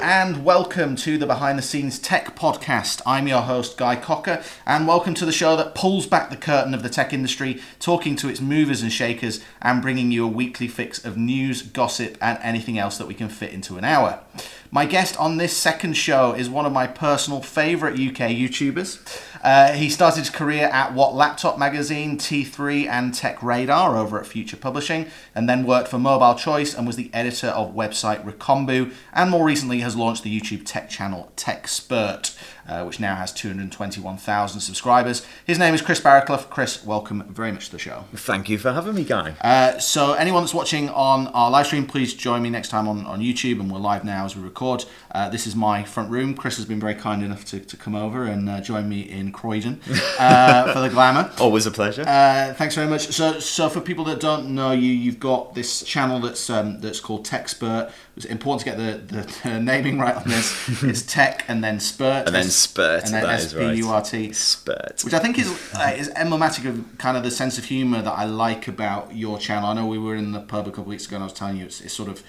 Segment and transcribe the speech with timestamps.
[0.00, 3.00] And welcome to the Behind the Scenes Tech Podcast.
[3.06, 6.74] I'm your host, Guy Cocker, and welcome to the show that pulls back the curtain
[6.74, 10.68] of the tech industry, talking to its movers and shakers, and bringing you a weekly
[10.68, 14.23] fix of news, gossip, and anything else that we can fit into an hour.
[14.70, 18.98] My guest on this second show is one of my personal favourite UK YouTubers.
[19.44, 24.26] Uh, he started his career at What Laptop Magazine, T3, and Tech Radar over at
[24.26, 28.92] Future Publishing, and then worked for Mobile Choice and was the editor of website Recombu,
[29.12, 32.36] and more recently has launched the YouTube tech channel TechSpurt,
[32.68, 35.26] uh, which now has 221,000 subscribers.
[35.46, 36.48] His name is Chris Barraclough.
[36.50, 38.04] Chris, welcome very much to the show.
[38.14, 39.36] Thank you for having me, Guy.
[39.40, 43.04] Uh, so, anyone that's watching on our live stream, please join me next time on,
[43.06, 44.84] on YouTube, and we're live now as we record.
[45.12, 46.34] Uh, this is my front room.
[46.34, 49.32] Chris has been very kind enough to, to come over and uh, join me in
[49.32, 49.80] Croydon
[50.18, 51.30] uh, for the glamour.
[51.38, 52.02] Always a pleasure.
[52.06, 53.08] Uh, thanks very much.
[53.08, 57.00] So, so for people that don't know you, you've got this channel that's um, that's
[57.00, 57.92] called TechSpurt.
[58.16, 60.82] It's important to get the, the, the naming right on this.
[60.84, 62.26] it's Tech and then Spurt.
[62.26, 63.04] and then spurt.
[63.06, 63.74] And then S P.
[63.74, 64.32] U R T.
[64.32, 65.02] Spurt.
[65.04, 68.12] Which I think is uh, is emblematic of kind of the sense of humour that
[68.12, 69.68] I like about your channel.
[69.68, 71.32] I know we were in the pub a couple of weeks ago, and I was
[71.32, 72.22] telling you it's, it's sort of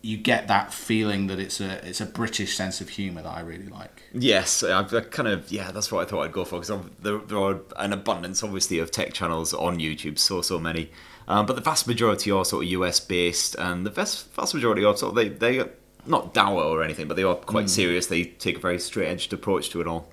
[0.00, 3.40] you get that feeling that it's a it's a British sense of humour that I
[3.40, 4.02] really like.
[4.12, 5.70] Yes, I, I kind of yeah.
[5.70, 8.90] That's what I thought I'd go for because there, there are an abundance, obviously, of
[8.90, 10.18] tech channels on YouTube.
[10.18, 10.90] So so many,
[11.28, 14.84] um, but the vast majority are sort of US based, and the vast vast majority
[14.84, 15.70] are sort of they they are
[16.06, 18.06] not dour or anything, but they are quite serious.
[18.06, 20.08] They take a very straight edged approach to it all.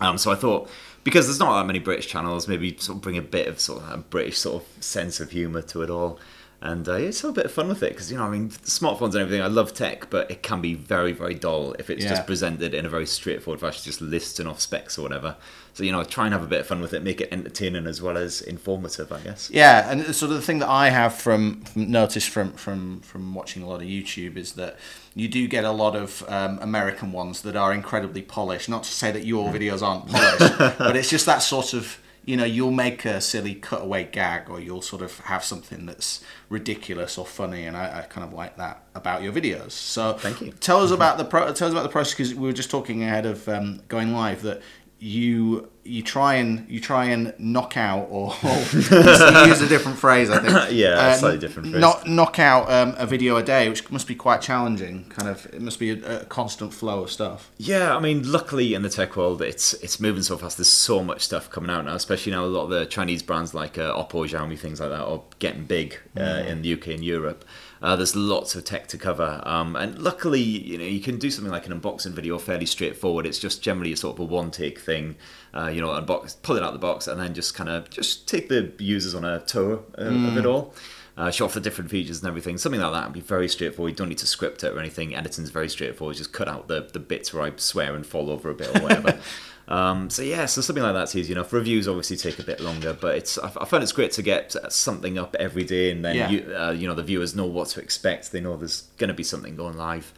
[0.00, 0.68] Um, so I thought
[1.02, 3.82] because there's not that many British channels, maybe sort of bring a bit of sort
[3.82, 6.18] of a British sort of sense of humour to it all.
[6.62, 8.50] And uh, yeah, it's a bit of fun with it because you know, I mean,
[8.50, 9.40] smartphones and everything.
[9.40, 12.10] I love tech, but it can be very, very dull if it's Yeah.
[12.10, 15.36] just presented in a very straightforward fashion, just listing off specs or whatever.
[15.80, 17.86] So you know, try and have a bit of fun with it, make it entertaining
[17.86, 19.50] as well as informative, I guess.
[19.50, 23.34] Yeah, and sort of the thing that I have from, from noticed from, from from
[23.34, 24.76] watching a lot of YouTube is that
[25.14, 28.68] you do get a lot of um, American ones that are incredibly polished.
[28.68, 32.36] Not to say that your videos aren't polished, but it's just that sort of you
[32.36, 37.16] know you'll make a silly cutaway gag or you'll sort of have something that's ridiculous
[37.16, 39.70] or funny, and I, I kind of like that about your videos.
[39.70, 40.52] So Thank you.
[40.60, 43.02] Tell us about the pro- tell us about the process because we were just talking
[43.02, 44.60] ahead of um, going live that
[45.02, 50.28] you you try and you try and knock out or, or use a different phrase
[50.28, 51.80] I think Yeah, a Uh, slightly different phrase.
[51.80, 55.46] knock, knock out um, a video a day which must be quite challenging kind of
[55.46, 58.90] it must be a, a constant flow of stuff Yeah, I mean, luckily in the
[58.90, 60.58] tech world, it's it's moving so fast.
[60.58, 63.54] There's so much stuff coming out now, especially now a lot of the Chinese brands
[63.54, 67.04] like uh, Oppo, Xiaomi, things like that are getting big uh, in the UK and
[67.04, 67.44] Europe.
[67.82, 71.30] Uh, there's lots of tech to cover, um, and luckily, you know, you can do
[71.30, 73.24] something like an unboxing video fairly straightforward.
[73.24, 75.16] It's just generally a sort of a one-take thing,
[75.54, 77.88] uh, you know, unbox, pull it out of the box, and then just kind of
[77.88, 80.74] just take the users on a tour uh, of it all
[81.20, 82.56] uh, show off the different features and everything.
[82.56, 83.90] Something like that would be very straightforward.
[83.92, 85.14] You don't need to script it or anything.
[85.14, 86.16] Editing's very straightforward.
[86.16, 88.80] Just cut out the, the bits where I swear and fall over a bit or
[88.80, 89.20] whatever.
[89.68, 91.52] um, so yeah, so something like that's easy enough.
[91.52, 94.54] Reviews obviously take a bit longer, but it's I, I find it's great to get
[94.72, 96.30] something up every day, and then Yeah.
[96.30, 98.32] you uh, you know the viewers know what to expect.
[98.32, 100.12] They know there's going to be something going live.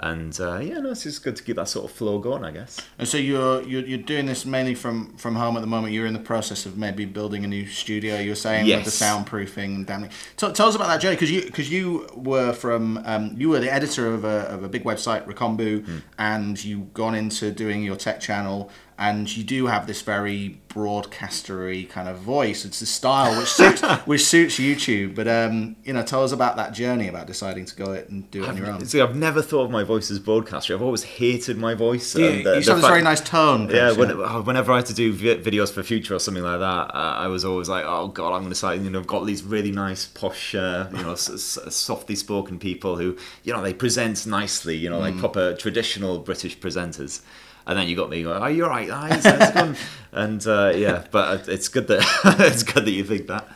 [0.00, 2.52] And uh, yeah, no, it's just good to keep that sort of flow going, I
[2.52, 2.80] guess.
[3.00, 6.06] and so you're, you're you're doing this mainly from from home at the moment you're
[6.06, 9.74] in the process of maybe building a new studio you were saying with the soundproofing
[9.74, 13.34] and damning tell, tell us about that journey because you because you were from um,
[13.36, 15.98] you were the editor of a, of a big website Recombu Hmm.
[16.16, 18.70] and you've gone into doing your tech channel
[19.00, 23.80] and you do have this very broadcastery kind of voice it's a style which suits
[24.06, 27.74] which suits YouTube but um you know tell us about that journey about deciding to
[27.76, 30.10] go it and do it on your own See, I've never thought of my voice
[30.10, 30.74] as broadcaster.
[30.74, 32.14] I've always hated my voice.
[32.16, 34.76] you, and, uh, you the have this very nice tone Yeah, when, uh, whenever I
[34.76, 37.68] had to do vi- videos for Future or something like that, uh, I was always
[37.68, 40.54] like, "Oh God, I'm going to start." You know, I've got these really nice, posh,
[40.54, 44.76] uh, you know, s- s- softly spoken people who, you know, they present nicely.
[44.76, 45.20] You know, like Mm.
[45.20, 47.20] proper traditional British presenters.
[47.68, 49.76] And then you got me going, "Oh, you're right, guys, it's fun."
[50.10, 52.02] and uh, yeah, but it's good that
[52.40, 53.46] it's good that you think that.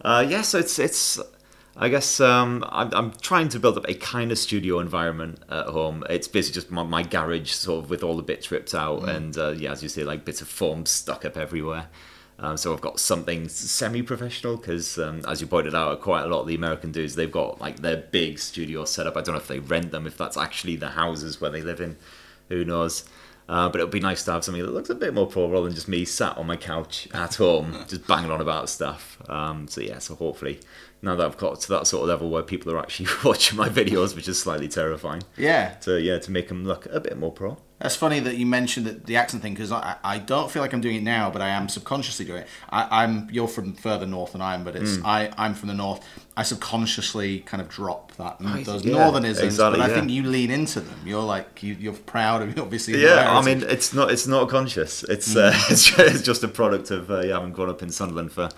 [0.00, 1.20] Uh, yeah, so it's it's.
[1.78, 5.66] I guess um, I'm, I'm trying to build up a kind of studio environment at
[5.66, 6.04] home.
[6.08, 9.36] It's basically just my, my garage, sort of with all the bits ripped out, and
[9.36, 11.88] uh, yeah, as you say, like bits of foam stuck up everywhere.
[12.38, 16.42] Um, so I've got something semi-professional because, um, as you pointed out, quite a lot
[16.42, 19.16] of the American dudes they've got like their big studio set up.
[19.16, 21.80] I don't know if they rent them, if that's actually the houses where they live
[21.80, 21.96] in.
[22.48, 23.04] Who knows?
[23.48, 25.48] Uh, but it would be nice to have something that looks a bit more pro
[25.48, 29.18] rather than just me sat on my couch at home just banging on about stuff.
[29.28, 30.60] Um, so yeah, so hopefully
[31.02, 33.68] now that I've got to that sort of level where people are actually watching my
[33.68, 37.30] videos, which is slightly terrifying, yeah to yeah to make them look a bit more
[37.32, 37.56] pro.
[37.78, 40.72] That's funny that you mentioned that the accent thing because I, I don't feel like
[40.72, 42.48] I'm doing it now, but I am subconsciously doing it.
[42.70, 45.74] I, I'm you're from further north than I am, but it's I I'm from the
[45.74, 46.02] north.
[46.38, 50.50] I subconsciously kind of drop that those yeah, northernisms, exactly, but I think you lean
[50.50, 50.98] into them.
[51.04, 52.98] You're like you, you're proud of obviously.
[52.98, 55.02] your Yeah, I mean, it's not it's not conscious.
[55.04, 57.90] It's uh, it's, ju- it's just a product of uh, yeah, having grown up in
[57.90, 58.48] Sunderland for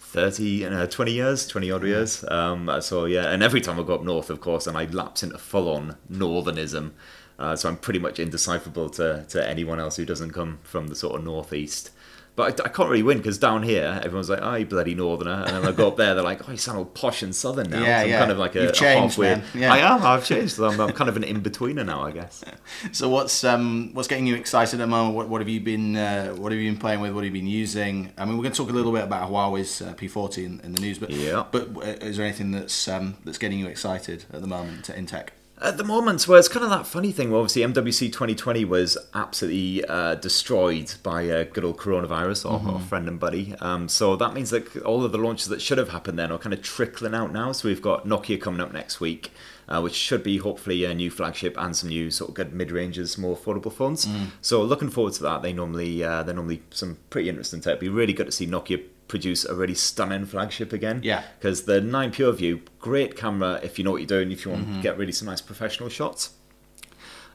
[0.00, 2.24] 30, uh, 20 years, 20 odd years.
[2.28, 5.22] Um, so yeah, and every time I go up north, of course, and I lapse
[5.22, 6.92] into full on northernism.
[7.38, 10.94] Uh, so I'm pretty much indecipherable to, to anyone else who doesn't come from the
[10.94, 11.90] sort of northeast.
[12.36, 15.44] But I, I can't really win because down here everyone's like, "Oh, you bloody northerner,"
[15.46, 17.70] and then I go up there, they're like, "Oh, you sound all posh and southern
[17.70, 18.18] now." Yeah, so I'm yeah.
[18.18, 19.40] kind of like a, You've a changed, halfway.
[19.60, 19.72] Yeah.
[19.72, 20.02] I am.
[20.02, 20.58] I've changed.
[20.58, 22.42] I'm, I'm kind of an in betweener now, I guess.
[22.92, 25.14] So what's um what's getting you excited at the moment?
[25.14, 27.12] What, what have you been uh, what have you been playing with?
[27.12, 28.12] What have you been using?
[28.18, 30.72] I mean, we're going to talk a little bit about Huawei's uh, P40 in, in
[30.72, 31.44] the news, but Yeah.
[31.52, 35.06] but uh, is there anything that's um, that's getting you excited at the moment in
[35.06, 35.34] tech?
[35.62, 37.30] At the moment, well, it's kind of that funny thing.
[37.30, 42.80] Well, obviously, MWC 2020 was absolutely uh, destroyed by uh, good old coronavirus, our, our
[42.80, 43.54] friend and buddy.
[43.60, 46.38] Um, so that means that all of the launches that should have happened then are
[46.38, 47.52] kind of trickling out now.
[47.52, 49.30] So we've got Nokia coming up next week,
[49.68, 53.16] uh, which should be hopefully a new flagship and some new sort of good mid-ranges,
[53.18, 54.06] more affordable phones.
[54.40, 55.42] So looking forward to that.
[55.42, 57.72] They normally uh, they're normally some pretty interesting tech.
[57.72, 61.00] It'd be really good to see Nokia produce a really stunning flagship again.
[61.02, 61.22] Yeah.
[61.38, 64.66] Because the 9 PureView, great camera if you know what you're doing, if you want
[64.76, 66.30] to get really some nice professional shots.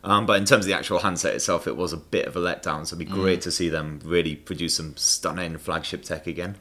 [0.04, 2.40] Um, but in terms of the actual handset itself, it was a bit of a
[2.40, 2.86] letdown.
[2.88, 6.56] So it'd be great to see them really produce some stunning flagship tech again.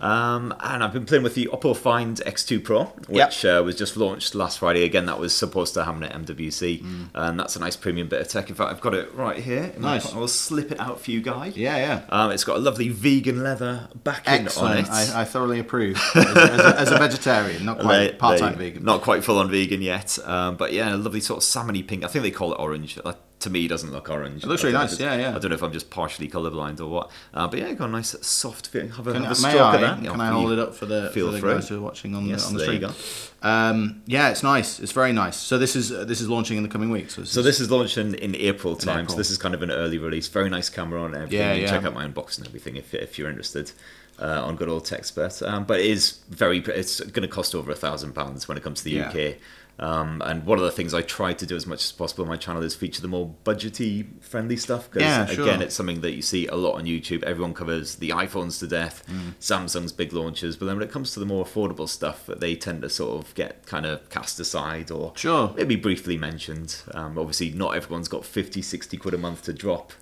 [0.00, 3.96] Um, and I've been playing with the Oppo Find X2 Pro, which uh, was just
[3.96, 4.84] launched last Friday.
[4.84, 8.28] Again, that was supposed to happen at MWC, and that's a nice premium bit of
[8.28, 8.48] tech.
[8.48, 9.72] In fact, I've got it right here.
[9.78, 10.12] Nice.
[10.12, 11.52] I'll slip it out for you, guy.
[11.54, 12.02] Yeah, yeah.
[12.08, 14.88] Um, it's got a lovely vegan leather backing on it.
[14.88, 16.00] I, I thoroughly approve.
[16.14, 18.84] As a, as a, vegetarian, not quite part-time vegan.
[18.84, 22.04] Not quite full on vegan yet, um, but yeah, a lovely sort of salmony pink.
[22.04, 22.96] I think they call it orange.
[22.96, 24.44] That, to me, doesn't look orange.
[24.44, 25.28] It looks really nice, yeah, yeah.
[25.34, 27.10] I don't know if I'm just partially colorblind or what.
[27.34, 28.90] Uh, but yeah, got a nice soft fit.
[28.92, 30.10] Have a, Can, have a may stroke I, of that.
[30.10, 32.26] can I hold it up for the, feel for the guys who are watching on
[32.26, 33.30] Yes, the, on the stream?
[33.42, 34.80] Um, yeah, it's nice.
[34.80, 35.36] It's very nice.
[35.36, 37.14] So this is uh, this is launching in the coming weeks.
[37.14, 39.00] So this, So is- this is launched in, in April time.
[39.00, 39.12] April.
[39.12, 40.28] So this is kind of an early release.
[40.28, 41.38] Very nice camera on everything.
[41.38, 41.68] Yeah, yeah.
[41.70, 43.72] check out my unboxing and everything if, if you're interested.
[44.18, 46.58] Uh, on good old TechSpurt, um, but it is very.
[46.58, 49.08] It's going to cost over a thousand pounds when it comes to the Yeah.
[49.08, 49.36] UK.
[49.80, 52.28] Um, and one of the things I try to do as much as possible on
[52.28, 55.44] my channel is feature the more budgety friendly stuff because Yeah, sure.
[55.44, 57.22] again, it's something that you see a lot on YouTube.
[57.22, 59.34] Everyone covers the iPhones to death, Mm.
[59.40, 62.82] Samsung's big launches, but then when it comes to the more affordable stuff, they tend
[62.82, 65.54] to sort of get kind of cast aside or Sure.
[65.56, 66.76] maybe briefly mentioned.
[66.92, 69.94] Um, obviously, not everyone's got 50, 60 quid a month to drop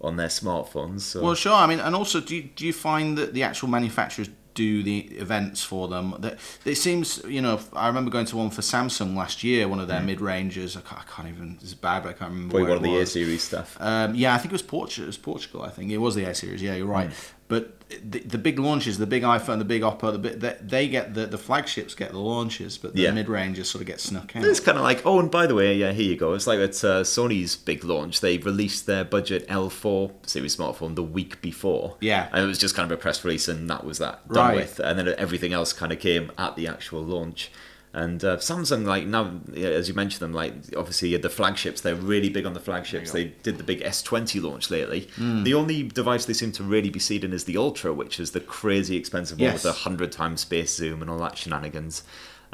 [0.00, 1.02] on their smartphones.
[1.02, 1.52] So Well, sure.
[1.52, 5.00] I mean, and also, do you, do you find that the actual manufacturers do the
[5.18, 6.16] events for them?
[6.18, 9.78] That it seems, you know, I remember going to one for Samsung last year, one
[9.78, 10.76] of their mid ranges.
[10.76, 11.58] I can't, I can't even.
[11.60, 12.52] It's bad, but I can't remember.
[12.52, 13.76] probably one of the A series stuff.
[13.78, 15.04] Um, yeah, I think it was Portugal.
[15.04, 15.62] It was Portugal.
[15.62, 16.60] I think it was the A series.
[16.60, 17.10] Yeah, you're right.
[17.48, 20.88] But the, the big launches, the big iPhone, the big Oppo, the big, they, they
[20.88, 23.12] get the the flagships get the launches, but the Yeah.
[23.12, 24.44] mid ranges sort of get snuck out.
[24.44, 26.34] It's kind of like, oh, and by the way, yeah, here you go.
[26.34, 28.20] It's like at uh, Sony's big launch.
[28.20, 31.96] They released their budget L4 series smartphone the week before.
[32.00, 32.28] Yeah.
[32.32, 34.56] And it was just kind of a press release, and that was that done Right.
[34.56, 34.80] with.
[34.80, 37.52] And then everything else kind of came at the actual launch.
[37.96, 42.28] And uh, Samsung, like now, as you mentioned them, like obviously the flagships, they're really
[42.28, 43.10] big on the flagships.
[43.12, 45.08] They did the big S20 launch lately.
[45.16, 45.44] Hmm.
[45.44, 48.40] The only device they seem to really be seeding is the Ultra, which is the
[48.40, 49.54] crazy expensive one Yes.
[49.54, 52.02] with the hundred times space zoom and all that shenanigans.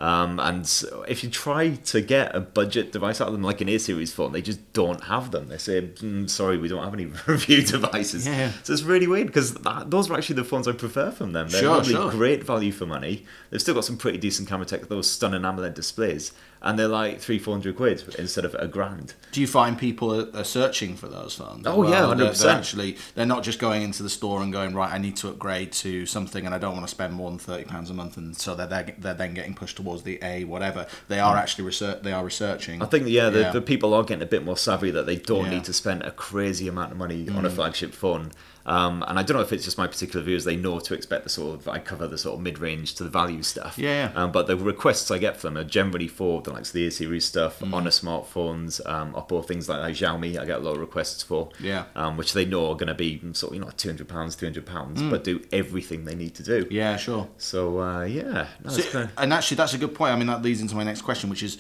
[0.03, 0.65] Um, and
[1.07, 4.13] if you try to get a budget device out of them, like an A series
[4.13, 5.49] phone, they just don't have them.
[5.49, 8.51] They say, "Mm, "Sorry, we don't have any review devices." Yeah.
[8.65, 9.55] So it's really weird because
[9.87, 11.49] those are actually the phones I prefer from them.
[11.49, 12.11] They're Sure, really sure.
[12.11, 13.25] great value for money.
[13.51, 16.32] They've still got some pretty decent camera tech, those stunning AMOLED displays,
[16.63, 19.15] and they're like three, four hundred quid instead of a grand.
[19.33, 21.67] Do you find people are, are searching for those phones?
[21.67, 22.45] Oh, yeah, 100%.
[22.55, 24.93] Actually, they're not just going into the store and going right.
[24.93, 27.65] I need to upgrade to something, and I don't want to spend more than thirty
[27.65, 30.87] pounds a month, and so they're they're, they're then getting pushed towards the A whatever.
[31.09, 32.03] They are actually research.
[32.03, 32.83] They are researching.
[32.83, 33.51] I think yeah, the, Yeah.
[33.53, 35.51] the people are getting a bit more savvy that they don't Yeah.
[35.51, 35.55] Mm.
[35.55, 38.31] need to spend a crazy amount of money on a flagship phone.
[38.65, 41.25] Um, and I don't know if it's just my particular viewers, They know to expect
[41.25, 43.79] the sort of I cover the sort of mid range to the value stuff.
[43.79, 44.13] Yeah.
[44.15, 46.87] Um, but the requests I get for them are generally for the likes of the
[46.87, 47.73] A series stuff, Mm.
[47.75, 49.93] Honor smartphones, um, Oppo things like that.
[49.93, 51.49] Xiaomi, I get a lot of requests for.
[51.61, 51.85] Yeah.
[51.97, 54.35] Um, which they know are going to be sort of you know two hundred pounds,
[54.35, 56.65] three hundred pounds, but do everything they need to do.
[56.65, 56.71] Mm.
[56.71, 57.29] yeah, sure.
[57.39, 60.13] So uh, yeah, no, So- kinda- and actually, that's a good point.
[60.13, 61.59] I mean, that leads into my next question, which is,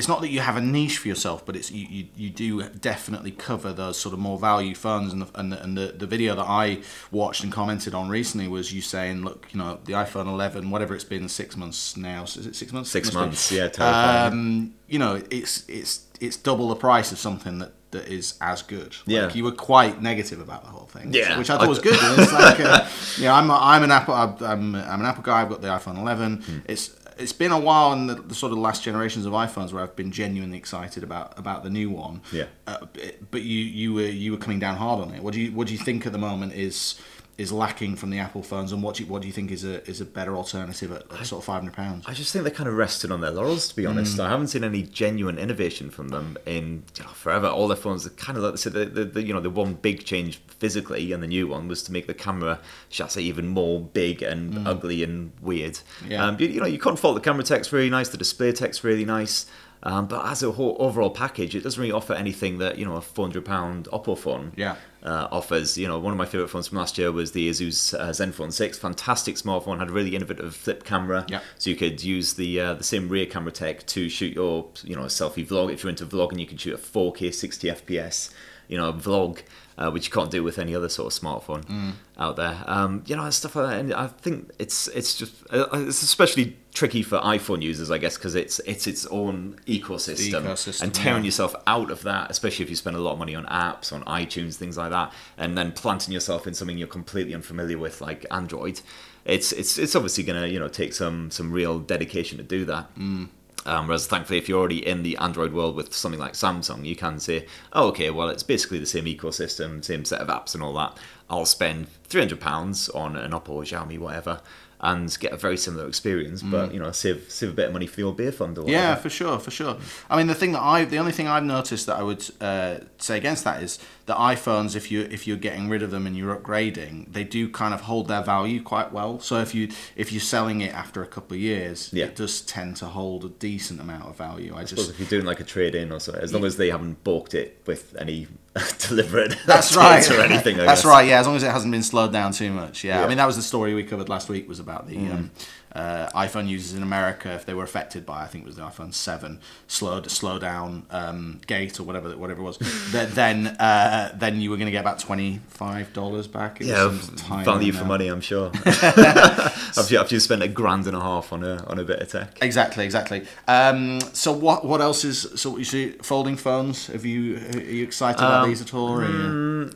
[0.00, 2.62] it's not that you have a niche for yourself, but it's you, you, you do
[2.70, 5.12] definitely cover those sort of more value funds.
[5.12, 6.80] And the, and, the, and the, the video that I
[7.10, 10.94] watched and commented on recently was you saying, look, you know, the iPhone 11, whatever
[10.94, 12.24] it's been, six months now.
[12.24, 12.90] Is it six months?
[12.90, 13.20] Six Must be.
[13.20, 14.32] months, yeah, terrifying.
[14.32, 18.62] Um, you know, it's it's it's double the price of something that that is as
[18.62, 18.90] good.
[18.90, 19.32] Like, Yeah.
[19.32, 21.12] you were quite negative about the whole thing.
[21.12, 21.36] Yeah.
[21.38, 21.98] which I thought was good.
[22.00, 22.86] It's like, uh,
[23.22, 25.42] know, I'm I'm an Apple I'm I'm an Apple guy.
[25.42, 26.42] I've got the iPhone 11.
[26.42, 26.58] Hmm.
[26.66, 26.90] It's
[27.20, 29.96] it's been a while in the, the sort of last generations of iPhones where I've
[29.96, 32.22] been genuinely excited about about the new one.
[32.32, 32.46] Yeah.
[32.66, 32.86] Uh,
[33.30, 35.22] but you you were you were coming down hard on it.
[35.22, 37.00] What do you what do you think at the moment is
[37.40, 39.64] is lacking from the Apple phones, and what do you, what do you think is
[39.64, 42.04] a is a better alternative at, at sort of five hundred pounds?
[42.06, 44.18] I just think they kind of rested on their laurels, to be honest.
[44.18, 44.24] Mm.
[44.24, 47.46] I haven't seen any genuine innovation from them in you know, forever.
[47.46, 49.72] All their phones are kind of like so the, the, the you know the one
[49.72, 53.22] big change physically, and the new one was to make the camera, shall I say,
[53.22, 55.78] even more big and ugly and weird.
[56.04, 56.10] Mm.
[56.10, 56.26] Yeah.
[56.26, 58.84] Um, you, you know, you can't fault the camera tech's really nice, the display tech's
[58.84, 59.46] really nice.
[59.82, 62.96] Um, but as a whole overall package, it doesn't really offer anything that you know
[62.96, 64.76] a four hundred pound Oppo phone Yeah.
[65.02, 65.78] uh, offers.
[65.78, 68.52] You know, one of my favorite phones from last year was the Asus uh, Zenfone
[68.52, 68.78] 6.
[68.78, 71.24] Fantastic smartphone, had a really innovative flip camera.
[71.28, 71.40] Yeah.
[71.56, 74.96] So you could use the uh, the same rear camera tech to shoot your you
[74.96, 75.72] know selfie vlog.
[75.72, 78.32] If you're into vlogging, you can shoot a 4K 60 FPS.
[78.68, 79.40] You know, vlog,
[79.80, 81.92] uh, which you can't do with any other sort of smartphone Mm.
[82.18, 82.62] out there.
[82.66, 83.80] Um, you know, and stuff like that.
[83.80, 88.16] And I think it's it's just uh, it's especially tricky for iPhone users, I guess,
[88.16, 91.28] because it's it's its own ecosystem, ecosystem, and tearing yeah.
[91.28, 94.04] yourself out of that, especially if you spend a lot of money on apps, on
[94.04, 98.26] iTunes, things like that, and then planting yourself in something you're completely unfamiliar with, like
[98.30, 98.80] Android.
[99.24, 102.94] It's it's it's obviously gonna you know take some some real dedication to do that.
[102.96, 103.28] Mm.
[103.66, 106.96] Um, whereas thankfully, if you're already in the Android world with something like Samsung, you
[106.96, 110.62] can say, oh, okay, well, it's basically the same ecosystem, same set of apps and
[110.62, 110.96] all that.
[111.28, 114.40] I'll spend £300 on an Oppo, Xiaomi, whatever,
[114.82, 117.86] and get a very similar experience, but, you know, save save a bit of money
[117.86, 119.00] for your beer fund or Yeah, whatever.
[119.02, 119.76] for sure, for sure.
[120.08, 122.78] I mean, the thing that I, the only thing I've noticed that I would uh,
[122.96, 126.16] say against that is the iPhones, if you if you're getting rid of them and
[126.16, 129.20] you're upgrading, they do kind of hold their value quite well.
[129.20, 132.06] So if you if you're selling it after a couple of years, Yeah.
[132.06, 134.54] it does tend to hold a decent amount of value.
[134.54, 136.44] I I suppose just if you're doing like a trade in or so, as long
[136.44, 138.28] as they haven't balked it with any
[138.88, 140.08] deliberate That's right.
[140.10, 140.84] or anything, I That's guess.
[140.84, 141.06] right.
[141.06, 142.82] Yeah, as long as it hasn't been slowed down too much.
[142.84, 143.04] Yeah.
[143.04, 145.10] I mean that was the story we covered last week was about the Mm.
[145.12, 145.30] um,
[145.74, 148.62] uh, iPhone users in America if they were affected by I think it was the
[148.62, 152.58] iPhone seven slow slow down um, gate or whatever whatever it was.
[153.20, 156.60] Then uh, then you were going to get about twenty five dollars back.
[156.60, 157.08] It Yeah, was
[157.44, 157.88] value for amount.
[157.88, 158.50] money, I'm sure.
[158.64, 162.00] after, you, after you spent a grand and a half on a on a bit
[162.00, 162.38] of tech.
[162.42, 163.26] Exactly, exactly.
[163.48, 166.86] Um, so what what else is so you see folding phones?
[166.88, 168.88] Have you are you excited about Um, these at all?
[168.88, 169.70] Or are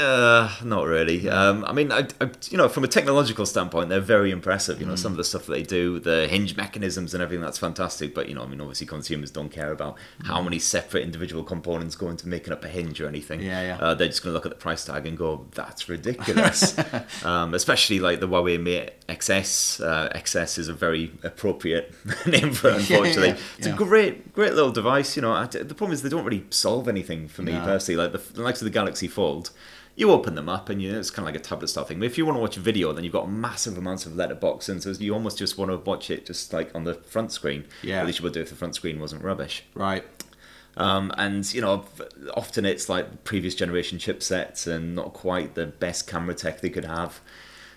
[0.00, 1.28] Uh, not really.
[1.28, 4.80] Um, I mean, I, I, you know, from a technological standpoint, they're very impressive.
[4.80, 7.58] You know, some of the stuff that they do, the hinge mechanisms and everything, that's
[7.58, 8.14] fantastic.
[8.14, 11.96] But you know, I mean, obviously, consumers don't care about how many separate individual components
[11.96, 13.40] go into making up a hinge or anything.
[13.40, 13.78] Yeah, yeah.
[13.78, 16.76] Uh, they're just going to look at the price tag and go, "That's ridiculous."
[17.24, 19.84] um, especially like the Huawei Mate XS.
[19.84, 21.94] Uh, XS is a very appropriate
[22.26, 22.76] name for it.
[22.76, 23.74] Unfortunately, yeah, it's yeah.
[23.74, 25.16] a great, great little device.
[25.16, 27.64] You know, I, the problem is they don't really solve anything for me No.
[27.64, 28.02] personally.
[28.02, 29.50] Like the, the likes of the Galaxy Fold,
[29.96, 31.98] you open them up and you know, it's kind of like a tablet style thing.
[31.98, 34.68] But if you want to watch a video, then you've got massive amounts of letterbox,
[34.68, 37.64] and so you almost just want to watch it just like on the front screen.
[37.82, 38.00] Yeah.
[38.00, 39.64] At least you would do if the front screen wasn't rubbish.
[39.74, 40.04] right.
[40.76, 41.84] Um, and you know,
[42.34, 46.84] often it's like previous generation chipsets and not quite the best camera tech they could
[46.84, 47.20] have.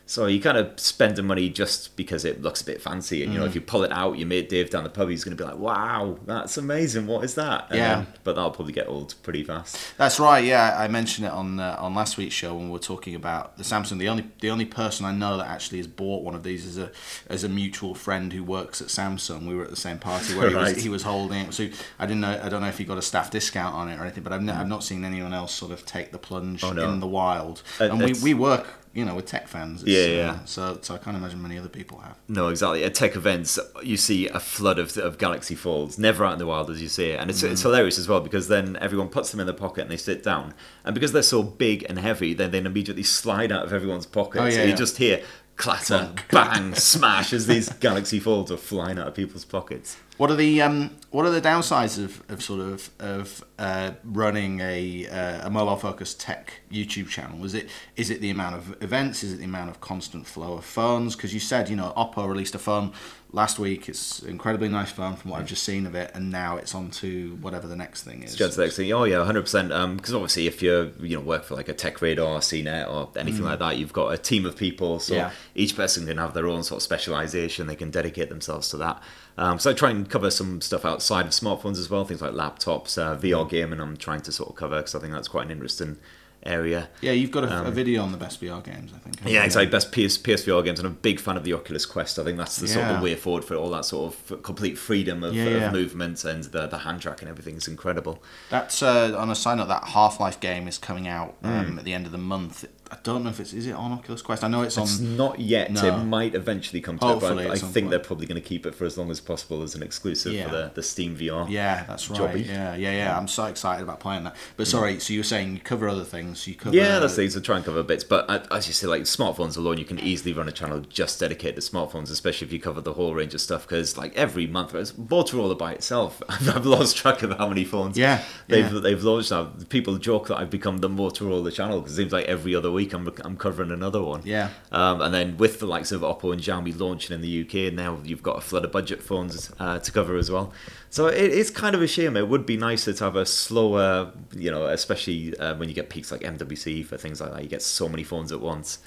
[0.05, 3.31] So you kind of spend the money just because it looks a bit fancy, and
[3.33, 3.49] you know, Mm.
[3.49, 5.47] if you pull it out, your mate Dave down the pub, he's going to be
[5.49, 7.07] like, "Wow, that's amazing!
[7.07, 7.95] What is that?" Yeah.
[7.95, 9.77] then- but that'll probably get old pretty fast.
[9.97, 10.43] That's right.
[10.43, 13.57] Yeah, I mentioned it on uh, on last week's show when we were talking about
[13.57, 13.97] the Samsung.
[13.97, 16.77] The only the only person I know that actually has bought one of these is
[16.77, 16.91] a
[17.29, 19.47] as a mutual friend who works at Samsung.
[19.47, 20.75] We were at the same party where he Right.
[20.75, 21.53] was he was holding it.
[21.53, 23.97] So I didn't know I don't know if he got a staff discount on it
[23.97, 24.23] or anything.
[24.23, 26.89] But I've, n- I've not seen anyone else sort of take the plunge Oh, no.
[26.89, 27.61] in the wild.
[27.79, 29.81] Uh, and we, we work you know with tech fans.
[29.83, 32.17] It's, Yeah, uh, so so I can't imagine many other people have.
[32.27, 32.83] No, exactly.
[32.83, 36.45] At tech events, you see a flood of, of Galaxy Folds, never out in the
[36.45, 37.19] wild, as you see it.
[37.19, 37.63] And it's, it's Mm.
[37.63, 40.53] hilarious as well because then everyone puts them in their pocket and they sit down.
[40.85, 44.41] And because they're so big and heavy, then they immediately slide out of everyone's pocket.
[44.41, 44.75] Oh, yeah, so you yeah.
[44.75, 45.21] just hear
[45.55, 49.97] clatter, bang, smash as these Galaxy Folds are flying out of people's pockets.
[50.17, 54.59] What are the um, what are the downsides of, of sort of of uh, running
[54.59, 57.43] a uh, a mobile focused tech YouTube channel?
[57.43, 59.23] Is it is it the amount of events?
[59.23, 61.15] Is it the amount of constant flow of phones?
[61.15, 62.93] Because you said you know Oppo released a phone
[63.33, 63.89] last week.
[63.89, 66.91] It's incredibly nice phone from what I've just seen of it, and now it's on
[66.91, 68.35] to whatever the next thing is.
[68.35, 69.69] Just the next thing, oh yeah, hundred percent.
[69.97, 73.09] Because obviously, if you you know work for like a Tech Radar, or CNET, or
[73.17, 74.99] anything like that, you've got a team of people.
[74.99, 75.17] So Mm.
[75.17, 75.31] Yeah.
[75.55, 77.67] each person can have their own sort of specialization.
[77.67, 79.01] They can dedicate themselves to that.
[79.37, 82.33] Um, so I try and cover some stuff outside of smartphones as well, things like
[82.33, 83.21] laptops, uh, Mm.
[83.21, 83.79] VR gaming.
[83.79, 85.97] I'm trying to sort of cover because I think that's quite an interesting
[86.45, 86.89] area.
[87.01, 89.17] Yeah, you've got a, a video on the best VR games, I think.
[89.25, 89.45] Yeah, you?
[89.45, 89.71] exactly.
[89.71, 92.19] Best PS, PSVR games, and I'm a big fan of the Oculus Quest.
[92.19, 94.77] I think that's the sort of the way forward for all that sort of complete
[94.77, 97.27] freedom of, Yeah, of movement and the, the hand tracking.
[97.27, 98.21] everything is incredible.
[98.49, 99.67] That's uh, on a side note.
[99.69, 101.47] That Half Life game is coming out Hmm.
[101.47, 102.65] um, at the end of the month.
[102.91, 104.43] I don't know if it's is it on Oculus Quest.
[104.43, 104.83] I know it's on.
[104.83, 105.71] It's not yet.
[105.71, 105.83] No.
[105.83, 107.89] It might eventually come to Hopefully it, but I think point.
[107.89, 110.45] they're probably going to keep it for as long as possible as an exclusive Yeah.
[110.45, 111.49] for the, the Steam VR.
[111.49, 112.19] Yeah, that's right.
[112.19, 112.45] Jobby.
[112.45, 113.11] Yeah, yeah, yeah.
[113.13, 114.35] Um, I'm so excited about playing that.
[114.57, 116.47] But sorry, so you were saying you cover other things.
[116.47, 116.75] You cover.
[116.75, 118.03] Yeah, that's things to try and cover bits.
[118.03, 121.55] But as you say, like smartphones alone, you can easily run a channel just dedicated
[121.55, 123.63] to smartphones, especially if you cover the whole range of stuff.
[123.67, 126.21] Because like every month, it's Motorola by itself.
[126.29, 128.79] I've lost track of how many phones Yeah, they've yeah.
[128.79, 129.51] they've launched now.
[129.69, 132.82] People joke that I've become the Motorola channel because it seems like every other week
[132.91, 134.21] I'm I'm covering another one.
[134.25, 134.49] Yeah.
[134.71, 137.99] Um, and then with the likes of Oppo and Xiaomi launching in the UK, now
[138.03, 140.51] you've got a flood of budget phones uh, to cover as well.
[140.89, 142.17] So it, it's kind of a shame.
[142.17, 145.89] It would be nicer to have a slower, you know, especially uh, when you get
[145.89, 147.43] peaks like MWC for things like that.
[147.43, 148.79] You get so many phones at once.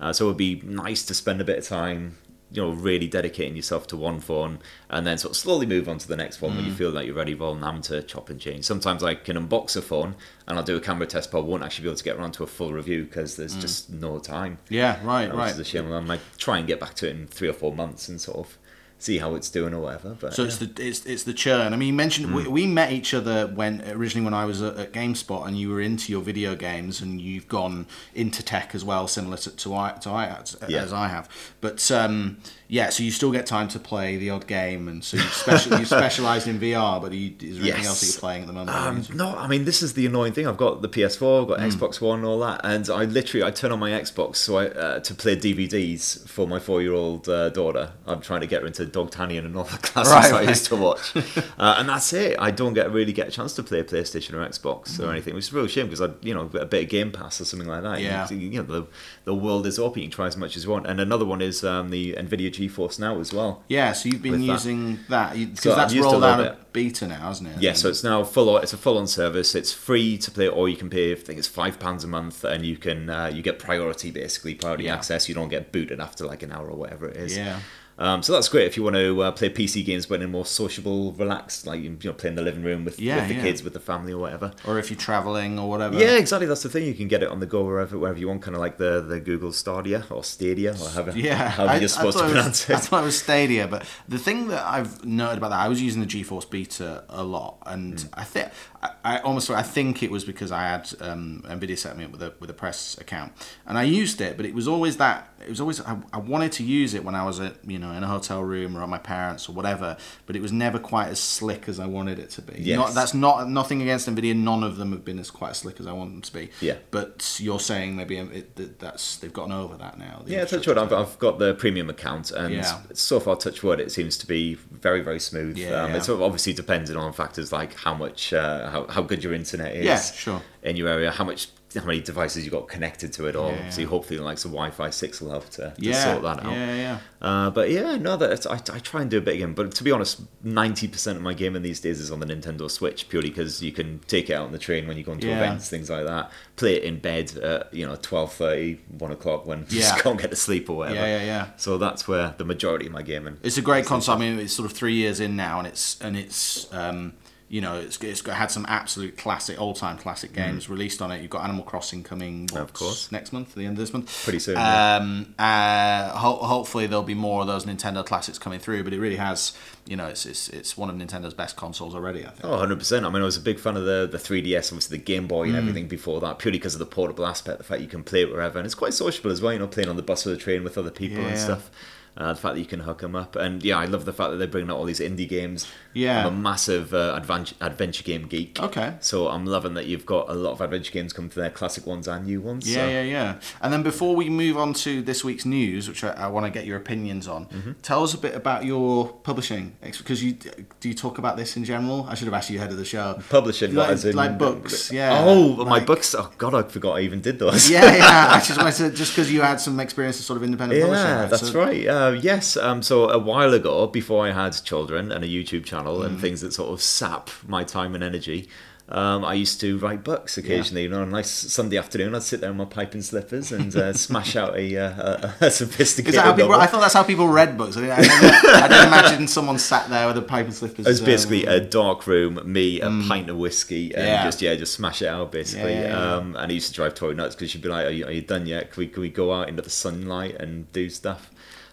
[0.00, 2.18] Uh, so it would be nice to spend a bit of time,
[2.54, 5.98] you know, really dedicating yourself to one phone and then sort of slowly move on
[5.98, 6.76] to the next one when you mm.
[6.76, 8.64] feel like you're ready rather than having to chop and change.
[8.64, 10.14] Sometimes I can unbox a phone
[10.46, 12.32] and I'll do a camera test, but I won't actually be able to get around
[12.32, 13.60] to a full review because there's mm.
[13.60, 14.58] just no time.
[14.68, 15.50] Yeah, right, Which right.
[15.50, 15.92] is a shame.
[15.92, 18.38] I might try and get back to it in three or four months and sort
[18.38, 18.58] of
[19.04, 20.16] see how it's doing or whatever.
[20.18, 21.72] But So it's the it's, it's the churn.
[21.74, 22.34] I mean, you mentioned Hmm.
[22.36, 25.68] we, we met each other when originally when I was at, at GameSpot, and you
[25.70, 29.74] were into your video games, and you've gone into tech as well, similar to to
[29.74, 30.82] I, to I as, Yeah.
[30.82, 31.28] as I have.
[31.60, 32.38] But um,
[32.74, 35.78] yeah, so you still get time to play the odd game, and so you special
[35.78, 37.00] you specialised in VR.
[37.00, 38.76] But you, is there anything else that you're playing at the moment?
[39.10, 40.48] Um, no, I mean this is the annoying thing.
[40.48, 41.66] I've got the PS4, I've got Hmm.
[41.68, 44.66] Xbox One, and all that, and I literally I turn on my Xbox so I
[44.70, 47.92] uh, to play DVDs for my four-year-old uh, daughter.
[48.06, 50.76] I'm trying to get her into Dogtanian and all the classics Right, I used to
[50.76, 51.14] watch,
[51.58, 52.36] uh, and that's it.
[52.40, 55.04] I don't get really get a chance to play a PlayStation or Xbox Hmm.
[55.04, 57.12] or anything, which is a real shame because I, you know, a bit of Game
[57.12, 58.00] Pass or something like that.
[58.00, 58.28] Yeah.
[58.30, 58.86] you, know, the
[59.24, 60.02] the world is open.
[60.02, 60.86] You can try as much as you want.
[60.86, 63.62] And another one is um, the Nvidia GeForce Now as well.
[63.68, 67.46] yeah, so you've been using that because So that's rolled out of beta now, isn't
[67.46, 67.60] it?
[67.62, 68.48] Yeah, so it's now full.
[68.56, 69.54] On, it's a full-on service.
[69.54, 71.12] It's free to play, or you can pay.
[71.12, 74.54] I think it's five pounds a month, and you can uh, you get priority basically,
[74.54, 74.94] priority Yeah.
[74.94, 75.28] access.
[75.28, 77.36] You don't get booted after like an hour or whatever it is.
[77.36, 77.60] Yeah.
[77.96, 80.28] Um, so that's great if you want to uh, play PC games, but in a
[80.28, 83.34] more sociable, relaxed, like you know, play in the living room with, Yeah, with the
[83.34, 83.42] yeah.
[83.42, 84.52] kids, with the family or whatever.
[84.66, 85.96] or if you're traveling or whatever.
[85.98, 86.46] Yeah, exactly.
[86.46, 86.86] That's the thing.
[86.86, 89.00] You can get it on the go wherever wherever you want, kind of like the,
[89.00, 92.32] the Google Stadia or Stadia, or however, Yeah, however I- you're supposed to it was-
[92.32, 95.68] pronounce I thought it was Stadia, but the thing that I've noted about that, I
[95.68, 98.06] was using the GeForce Beta a lot, and Hmm.
[98.14, 98.48] I think
[98.82, 102.10] I, I almost I think it was because I had um, Nvidia set me up
[102.10, 103.32] with a with a press account,
[103.66, 106.50] and I used it, but it was always that it was always I, I wanted
[106.52, 108.88] to use it when I was at you know in a hotel room or at
[108.88, 112.30] my parents or whatever, but it was never quite as slick as I wanted it
[112.30, 112.60] to be.
[112.60, 112.78] Yes.
[112.78, 114.34] Not, that's not nothing against Nvidia.
[114.36, 116.50] None of them have been as quite as slick as I want them to be.
[116.60, 116.76] Yeah.
[116.90, 120.22] But you're saying maybe it, that that's they've gotten over that now.
[120.26, 120.78] Yeah, touch wood.
[120.78, 122.80] I've, I've got the premium account, and Yeah.
[122.92, 125.56] so far, touch wood, it seems to be very, very smooth.
[125.56, 125.96] Yeah, um, yeah.
[125.98, 129.84] It's obviously dependent on factors like how much, uh, how, how good your internet is
[129.84, 130.42] Yeah, sure.
[130.62, 133.50] in your area, how much, how many devices you got connected to it, all.
[133.50, 133.86] Yeah, yeah.
[133.86, 136.52] hopefully, like some Wi-Fi six will help to, to yeah, sort that out.
[136.52, 136.98] Yeah, yeah.
[137.20, 139.54] Uh, but yeah, no, that I, I try and do a bit again.
[139.54, 142.70] But to be honest, ninety percent of my gaming these days is on the Nintendo
[142.70, 145.26] Switch, purely because you can take it out on the train when you go into
[145.26, 145.36] Yeah.
[145.38, 146.30] events, things like that.
[146.56, 150.30] Play it in bed, at, you know, 12.30, 1 o'clock when you just can't get
[150.30, 151.00] to sleep or whatever.
[151.00, 151.46] Yeah, yeah, yeah.
[151.56, 153.38] So that's where the majority of my gaming.
[153.42, 154.16] It's a great console.
[154.16, 157.14] I mean, it's sort of three years in now, and it's and it's um,
[157.54, 161.12] you know it's it's got, had some absolute classic, all time classic games released on
[161.12, 161.20] it.
[161.22, 162.56] You've got Animal Crossing coming, Mm.
[162.60, 163.12] Of course.
[163.12, 164.96] next month, the end of this month, Pretty soon, yeah.
[164.96, 168.98] Um, uh, ho- hopefully there'll be more of those Nintendo classics coming through, but it
[168.98, 169.52] really has,
[169.86, 172.26] you know, it's it's, it's one of Nintendo's best consoles already.
[172.26, 172.44] I think.
[172.44, 173.04] Oh, 100%.
[173.06, 175.46] I mean, I was a big fan of the, the 3DS, obviously the Game Boy
[175.46, 175.50] Mm.
[175.50, 178.22] and everything before that, purely because of the portable aspect, the fact you can play
[178.22, 178.58] it wherever.
[178.58, 180.64] And it's quite sociable as well, you know, playing on the bus or the train
[180.64, 181.28] with other people Yeah.
[181.28, 181.70] and stuff.
[182.16, 183.34] Uh, the fact that you can hook them up.
[183.34, 185.66] And yeah, I love the fact that they're bringing out all these indie games.
[185.94, 186.20] Yeah.
[186.24, 188.60] I'm a massive uh, adventure, adventure game geek.
[188.60, 188.94] Okay.
[189.00, 191.86] So I'm loving that you've got a lot of adventure games coming to their classic
[191.86, 192.70] ones and new ones.
[192.72, 192.88] Yeah, so.
[192.88, 193.40] yeah, yeah.
[193.60, 196.50] And then before we move on to this week's news, which I, I want to
[196.52, 197.72] get your opinions on, Mm-hmm.
[197.82, 200.34] tell us a bit about your publishing because you
[200.80, 202.06] do you talk about this in general?
[202.08, 203.20] I should have asked you ahead of the show.
[203.28, 205.18] Publishing, like, as in- like books, yeah.
[205.20, 206.14] Oh, my books.
[206.14, 207.68] Oh, God, I forgot I even did those.
[207.68, 208.28] Yeah, yeah.
[208.30, 211.06] I just wanted to just because you had some experience of sort of independent publishing.
[211.06, 211.30] Yeah, right?
[211.30, 211.86] that's So- right.
[212.08, 212.56] Uh, yes.
[212.56, 216.06] Um, so a while ago, before I had children and a YouTube channel Mm.
[216.06, 218.48] and things that sort of sap my time and energy,
[218.86, 220.82] Um, I used to write books occasionally.
[220.82, 223.50] You know, on a nice Sunday afternoon, I'd sit there in my pipe and slippers
[223.50, 226.52] and uh, smash out a, uh, a, a sophisticated Is that how people?
[226.52, 227.78] I thought that's how people read books.
[227.78, 230.84] I didn't, I I didn't imagine someone sat there with a pipe and slippers.
[230.84, 234.22] It was um, basically a dark room, me, a pint of whiskey, and Yeah.
[234.28, 235.72] just yeah, just smash it out basically.
[235.72, 236.16] Yeah, yeah, yeah.
[236.16, 238.12] Um, and I used to drive Tori nuts because she'd be like, are you, "Are
[238.12, 238.70] you done yet?
[238.70, 241.30] Can we can we go out into the sunlight and do stuff?"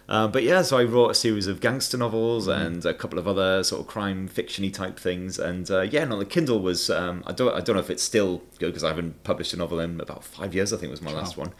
[0.08, 3.28] Um, but yeah, so I wrote a series of gangster novels and a couple of
[3.28, 5.38] other sort of crime fictiony type things.
[5.38, 8.02] And uh, yeah, no, the Kindle was um, I don't I don't know if it's
[8.02, 10.72] still good because I haven't published a novel in about five years.
[10.72, 11.52] I think was my last one.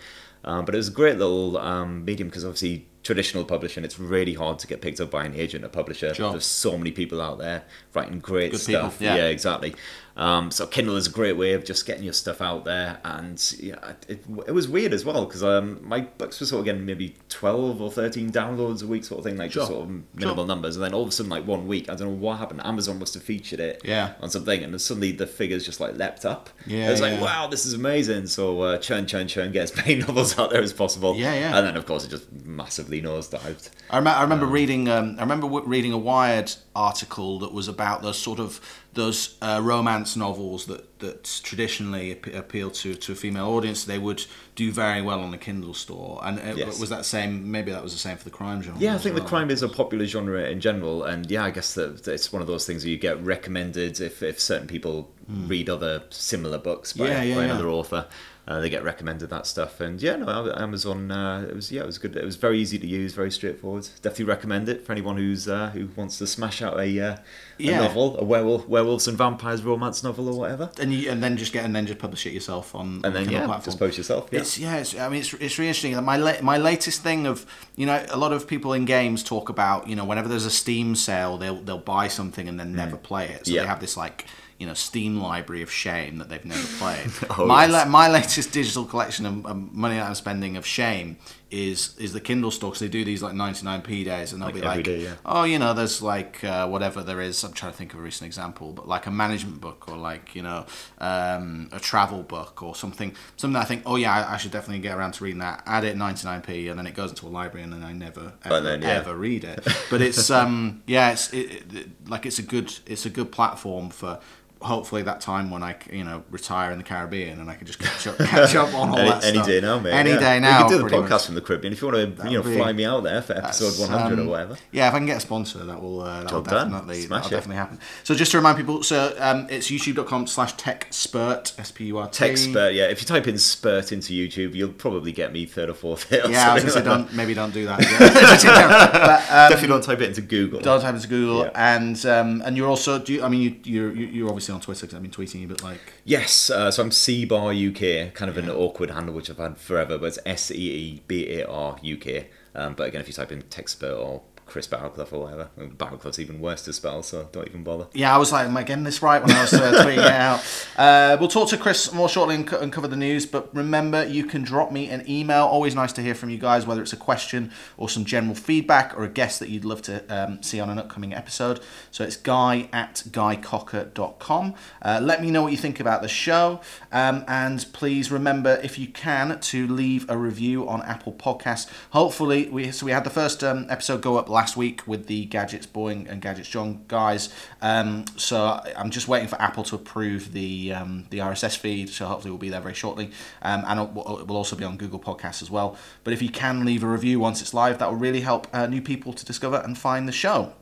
[0.44, 4.34] Um, but it was a great little um, medium because obviously traditional publishing, it's really
[4.34, 6.14] hard to get picked up by an agent or publisher.
[6.14, 6.30] Sure.
[6.30, 7.62] There's so many people out there
[7.94, 9.00] writing great Good stuff.
[9.00, 9.26] yeah.
[9.26, 9.74] exactly.
[10.16, 13.54] Um, so Kindle is a great way of just getting your stuff out there, and
[13.58, 16.84] yeah, it, it was weird as well because um, my books were sort of getting
[16.84, 19.76] maybe twelve or thirteen downloads a week, sort of thing, like just Sure.
[19.78, 22.08] sort of minimal numbers, and then all of a sudden, like one week, I don't
[22.08, 22.60] know what happened.
[22.64, 24.12] Amazon must have featured it Yeah.
[24.20, 26.50] on something, and then suddenly the figures just like leapt up.
[26.66, 28.26] Yeah, it was like wow, this is amazing.
[28.26, 31.16] So uh, churn, churn, churn, get as many novels out there as possible.
[31.16, 31.56] Yeah, yeah.
[31.56, 33.70] And then of course it just massively nosedived.
[33.88, 34.88] I, rem- I remember reading.
[34.88, 38.60] Um, I remember w- reading a Wired article that was about those sort of
[38.94, 43.84] those uh, romance novels that that traditionally ap- appeal to to a female audience.
[43.84, 46.20] They would do very well on the Kindle store.
[46.22, 46.78] And it, Yes.
[46.78, 47.50] was that same?
[47.50, 48.80] Maybe that was the same for the crime genre.
[48.80, 49.28] Yeah, I think the well.
[49.28, 52.42] crime is a popular genre in general, and yeah, I guess that that it's one
[52.42, 56.92] of those things where you get recommended if, if certain people read other similar books
[56.92, 57.06] by.
[57.08, 57.50] Yeah, yeah, by yeah.
[57.52, 58.06] another author.
[58.48, 61.12] Uh, they get recommended that stuff, and yeah, no, Amazon.
[61.12, 62.16] Uh, it was yeah, it was good.
[62.16, 63.88] It was very easy to use, very straightforward.
[64.02, 67.16] Definitely recommend it for anyone who's uh, who wants to smash out a, uh,
[67.60, 71.36] a novel, a werewolf, werewolves and vampires romance novel or whatever, And you, and then
[71.36, 73.64] just get and then just publish it yourself on and then yeah, platform.
[73.64, 74.28] just post yourself.
[74.32, 74.40] Yeah.
[74.40, 76.04] It's yeah, it's, I mean it's it's really interesting.
[76.04, 79.50] My la- my latest thing of you know a lot of people in games talk
[79.50, 82.96] about you know whenever there's a Steam sale they'll they'll buy something and then never
[82.96, 83.46] play it.
[83.46, 83.54] So Mm.
[83.54, 83.60] Yeah.
[83.62, 84.26] they have this like
[84.62, 87.10] you know Steam library of shame that they've never played.
[87.38, 87.72] Oh, my yes.
[87.72, 91.16] la- my latest digital collection of, of money that I'm spending of shame
[91.52, 94.54] is is the Kindle store because they do these like 99p days and they'll Like
[94.54, 95.14] be like day, yeah.
[95.26, 98.02] oh you know there's like uh, whatever there is I'm trying to think of a
[98.02, 100.64] recent example but like a management book or like you know
[100.98, 104.50] um, a travel book or something something that I think oh yeah I, I should
[104.52, 107.28] definitely get around to reading that add it 99p and then it goes into a
[107.28, 108.88] library and then I never ever, then, yeah.
[108.88, 113.04] ever read it but it's um yeah it's it, it, like it's a good it's
[113.04, 114.20] a good platform for
[114.62, 117.78] hopefully that time when I you know retire in the Caribbean and I can just
[117.78, 119.92] catch up catch up on all any, that any stuff day now, mate.
[119.92, 120.18] any yeah.
[120.20, 121.26] day We now could do the podcast much.
[121.26, 123.34] from the Caribbean if you want to, you know, be- fly me out there for
[123.36, 124.56] episode 100 um, or whatever.
[124.70, 126.70] Yeah, if I can get a sponsor, that will uh, that will Job done.
[126.70, 127.30] definitely that'll it.
[127.30, 127.78] definitely happen.
[128.04, 132.08] So just to remind people, so um, it's youtube.com slash techspurt s p u r
[132.08, 132.18] t.
[132.18, 132.84] Tech spurt, yeah.
[132.84, 136.24] If you type in spurt into YouTube, you'll probably get me third or fourth hit.
[136.24, 137.80] or Yeah, I was like don't maybe don't do that.
[138.92, 140.60] But um, Definitely don't type it into Google.
[140.60, 141.76] don't type it into Google, Yeah.
[141.76, 144.86] and um, and you're also do you, I mean you you're you're obviously on Twitter
[144.86, 148.28] because I've been tweeting you, but like Yes, uh, so I'm C Bar UK, kind
[148.30, 151.46] of an awkward handle which I've had forever, but it's S E E B A
[151.46, 152.26] R UK.
[152.54, 156.38] Um, but again, if you type in Techspurt or Chris Barraclough or whatever, Barraclough's even
[156.38, 157.86] worse to spell, so don't even bother.
[157.94, 159.98] Yeah, I was like, am I getting this right when I was uh, tweeting it
[160.12, 160.40] out?
[160.76, 163.26] Uh, we'll talk to Chris more shortly and, co- and cover the news.
[163.26, 165.44] But remember, you can drop me an email.
[165.44, 168.96] Always nice to hear from you guys, whether it's a question or some general feedback
[168.96, 171.60] or a guest that you'd love to um, see on an upcoming episode.
[171.90, 174.54] So it's guy at guycocker.com.
[174.80, 176.60] Uh, let me know what you think about the show.
[176.90, 181.70] Um, and please remember, if you can, to leave a review on Apple Podcasts.
[181.90, 185.26] Hopefully, we so we had the first um, episode go up last week with the
[185.26, 187.28] Gadgets Boeing and Gadgets John guys.
[187.60, 191.88] Um, so I'm just waiting for Apple to approve the um, the RSS feed.
[191.88, 194.64] So hopefully we'll be there very shortly, um, and it will it will also be
[194.64, 195.76] on Google Podcasts as well.
[196.04, 198.66] But if you can leave a review once it's live, that will really help uh,
[198.66, 200.52] new people to discover and find the show.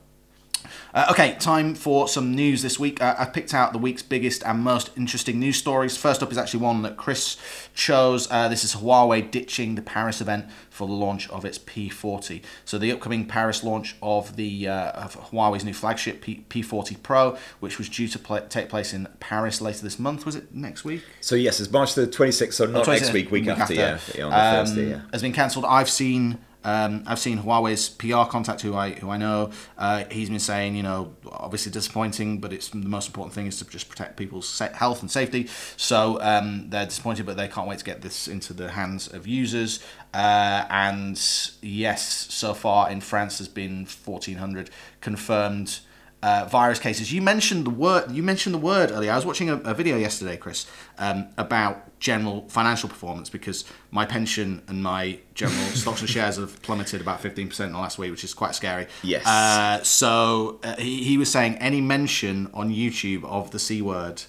[0.94, 3.00] Uh, okay, time for some news this week.
[3.00, 5.96] Uh, I picked out the week's biggest and most interesting news stories.
[5.96, 7.36] First up is actually one that Chris
[7.74, 8.28] chose.
[8.30, 12.42] Uh, this is Huawei ditching the Paris event for the launch of its P40.
[12.64, 17.36] So the upcoming Paris launch of the uh, of Huawei's new flagship P- P40 Pro,
[17.60, 20.24] which was due to take place in Paris later this month.
[20.26, 21.02] Was it next week?
[21.20, 23.98] So, yes, it's March the 26th, so not 26th, next week, week, after, yeah.
[24.14, 25.00] yeah, on the um, Thursday, yeah.
[25.12, 25.64] Has been cancelled.
[25.64, 26.38] I've seen.
[26.64, 29.50] Um, I've seen Huawei's PR contact, who I who I know.
[29.78, 33.58] Uh, he's been saying, you know, obviously disappointing, but it's the most important thing is
[33.58, 35.48] to just protect people's health and safety.
[35.76, 39.26] So um, they're disappointed, but they can't wait to get this into the hands of
[39.26, 39.82] users.
[40.12, 41.20] Uh, and
[41.62, 44.70] yes, so far in France, there's been 1,400
[45.00, 45.80] confirmed
[46.22, 47.12] uh, virus cases.
[47.12, 48.10] You mentioned the word.
[48.10, 49.12] You mentioned the word earlier.
[49.12, 50.66] I was watching a, a video yesterday, Chris,
[50.98, 56.60] um, about general financial performance because my pension and my general stocks and shares have
[56.62, 58.86] plummeted about fifteen percent in the last week, which is quite scary.
[59.02, 59.26] Yes.
[59.26, 64.22] Uh, so uh, he, he was saying any mention on YouTube of the c word.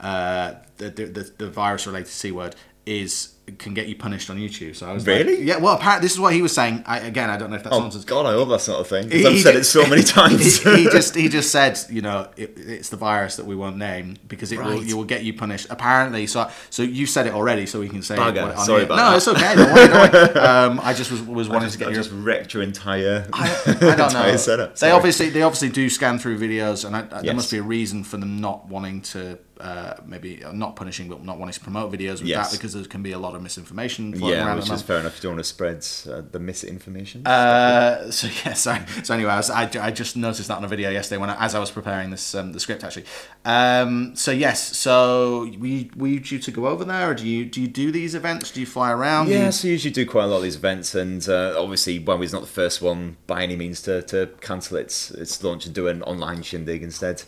[0.00, 2.54] uh, the, the the the virus related c word
[2.86, 4.76] is can get you punished on YouTube.
[4.76, 5.36] So I was Really?
[5.38, 5.56] like, yeah.
[5.58, 6.82] Well, apparently this is what he was saying.
[6.86, 8.04] I, again, I don't know if that's Oh nonsense.
[8.04, 9.10] God, I hope that's not a thing.
[9.10, 10.62] He- I've he said ju- it so many times.
[10.62, 13.76] he, he just he just said, you know, it, it's the virus that we won't
[13.76, 15.66] name because it will you will get you punished.
[15.70, 18.52] Apparently, so so you said it already, so we can say Bugger.
[18.52, 19.16] it Sorry about no, that.
[19.16, 19.54] it's okay.
[19.54, 20.48] Don't worry, don't worry.
[20.48, 23.62] Um, I just was was wanting to I get your just wrecked your entire, I,
[23.66, 24.36] I don't entire know.
[24.36, 24.76] setup.
[24.78, 27.34] They obviously they obviously do scan through videos, and I, there Yes.
[27.36, 31.38] must be a reason for them not wanting to uh, maybe not punishing, but not
[31.38, 32.50] wanting to promote videos with Yes.
[32.50, 34.56] that because there can be a lot of misinformation yeah, around.
[34.58, 35.16] which is fair enough.
[35.16, 37.26] You don't want to spread uh, the misinformation.
[37.26, 38.80] Uh, so yeah, sorry.
[39.02, 41.44] So anyway, I, was, I, I just noticed that on a video yesterday when I,
[41.44, 43.04] as I was preparing this um, the script actually.
[43.44, 47.44] Um, so yes, so we were you due to go over there, or do you
[47.44, 48.50] do you do these events?
[48.50, 49.26] Do you fly around?
[49.26, 51.54] Do you- Yeah, so you usually do quite a lot of these events, and uh,
[51.58, 55.66] obviously, Huawei's not the first one by any means to, to cancel its its launch
[55.66, 57.22] and do an online shindig instead.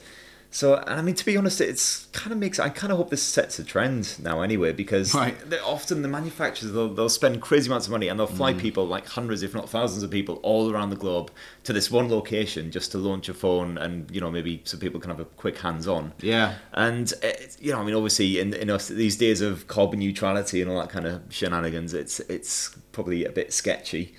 [0.52, 2.58] So, I mean, to be honest, it's kind of makes.
[2.58, 5.36] I kind of hope this sets a trend now, anyway, because Right.
[5.64, 8.58] often the manufacturers they'll, they'll spend crazy amounts of money and they'll fly Mm.
[8.58, 11.30] people like hundreds, if not thousands, of people all around the globe
[11.62, 14.98] to this one location just to launch a phone and you know maybe so people
[14.98, 16.12] can have a quick hands on.
[16.20, 16.54] Yeah.
[16.72, 17.28] And uh,
[17.60, 20.80] you know, I mean, obviously, in, in us, these days of carbon neutrality and all
[20.80, 24.14] that kind of shenanigans, it's it's probably a bit sketchy.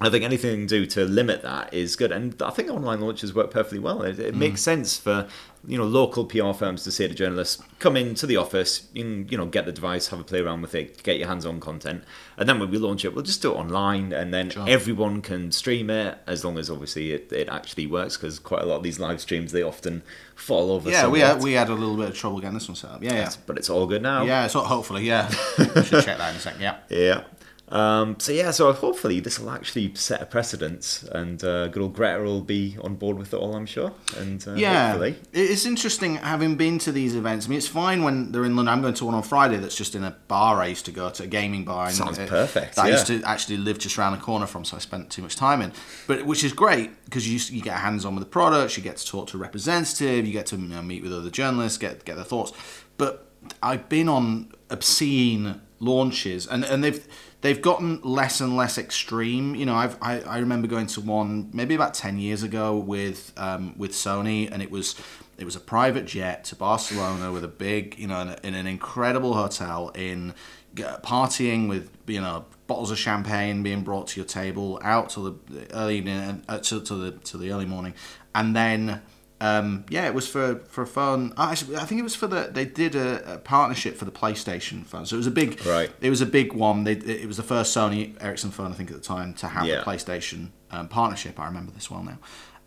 [0.00, 3.00] I think anything you can do to limit that is good, and I think online
[3.00, 4.02] launches work perfectly well.
[4.02, 5.26] It, it makes sense for
[5.66, 9.28] you know local PR firms to say to journalists, "Come into the office, you can,
[9.28, 11.60] you know get the device, have a play around with it, get your hands on
[11.60, 12.04] content,
[12.36, 14.64] and then when we launch it, we'll just do it online, and then Sure.
[14.68, 18.66] everyone can stream it as long as obviously it, it actually works because quite a
[18.66, 20.02] lot of these live streams they often
[20.34, 20.88] fall over.
[20.90, 23.02] Yeah, we had, we had a little bit of trouble getting this one set up.
[23.02, 23.30] Yeah, yeah.
[23.46, 24.24] but it's all good now.
[24.24, 25.28] Yeah, so hopefully, yeah.
[25.58, 26.60] we should check that in a second.
[26.60, 26.76] Yeah.
[26.88, 27.24] Yeah.
[27.70, 31.94] Um, so yeah, so hopefully this will actually set a precedent, and uh, good old
[31.94, 33.92] Greta will be on board with it all, I'm sure.
[34.16, 37.46] And uh, Yeah, hopefully, it's interesting having been to these events.
[37.46, 38.72] I mean, it's fine when they're in London.
[38.72, 41.10] I'm going to one on Friday that's just in a bar I used to go
[41.10, 41.90] to, a gaming bar.
[41.90, 44.76] Sounds it- perfect, That I used to actually live just around the corner from, so
[44.76, 45.72] I spent too much time in.
[46.06, 48.96] But which is great because you you get hands on with the products, you get
[48.96, 52.04] to talk to a representative, you get to you know, meet with other journalists, get
[52.04, 52.52] get their thoughts.
[52.96, 53.26] But
[53.62, 57.06] I've been on obscene launches, and and they've
[57.40, 59.54] they've gotten less and less extreme.
[59.54, 63.32] You know, I've I, I remember going to one maybe about ten years ago with
[63.36, 64.94] um, with Sony, and it was
[65.38, 69.34] it was a private jet to Barcelona with a big you know in, an incredible
[69.34, 70.34] hotel in
[70.76, 75.66] partying with you know bottles of champagne being brought to your table out till the
[75.72, 77.94] early evening uh, to, to the to the early morning,
[78.34, 79.02] and then.
[79.40, 81.32] Um, yeah, it was for for a phone.
[81.36, 82.50] oh, I think it was for the.
[82.52, 85.64] They did a, a partnership for the PlayStation phone, so it was a big.
[85.64, 85.90] Right.
[86.00, 86.82] It was a big one.
[86.84, 89.64] They, it was the first Sony Ericsson phone, I think, at the time to have
[89.66, 89.76] Yeah.
[89.78, 91.38] the PlayStation um, partnership.
[91.38, 92.18] I remember this well now.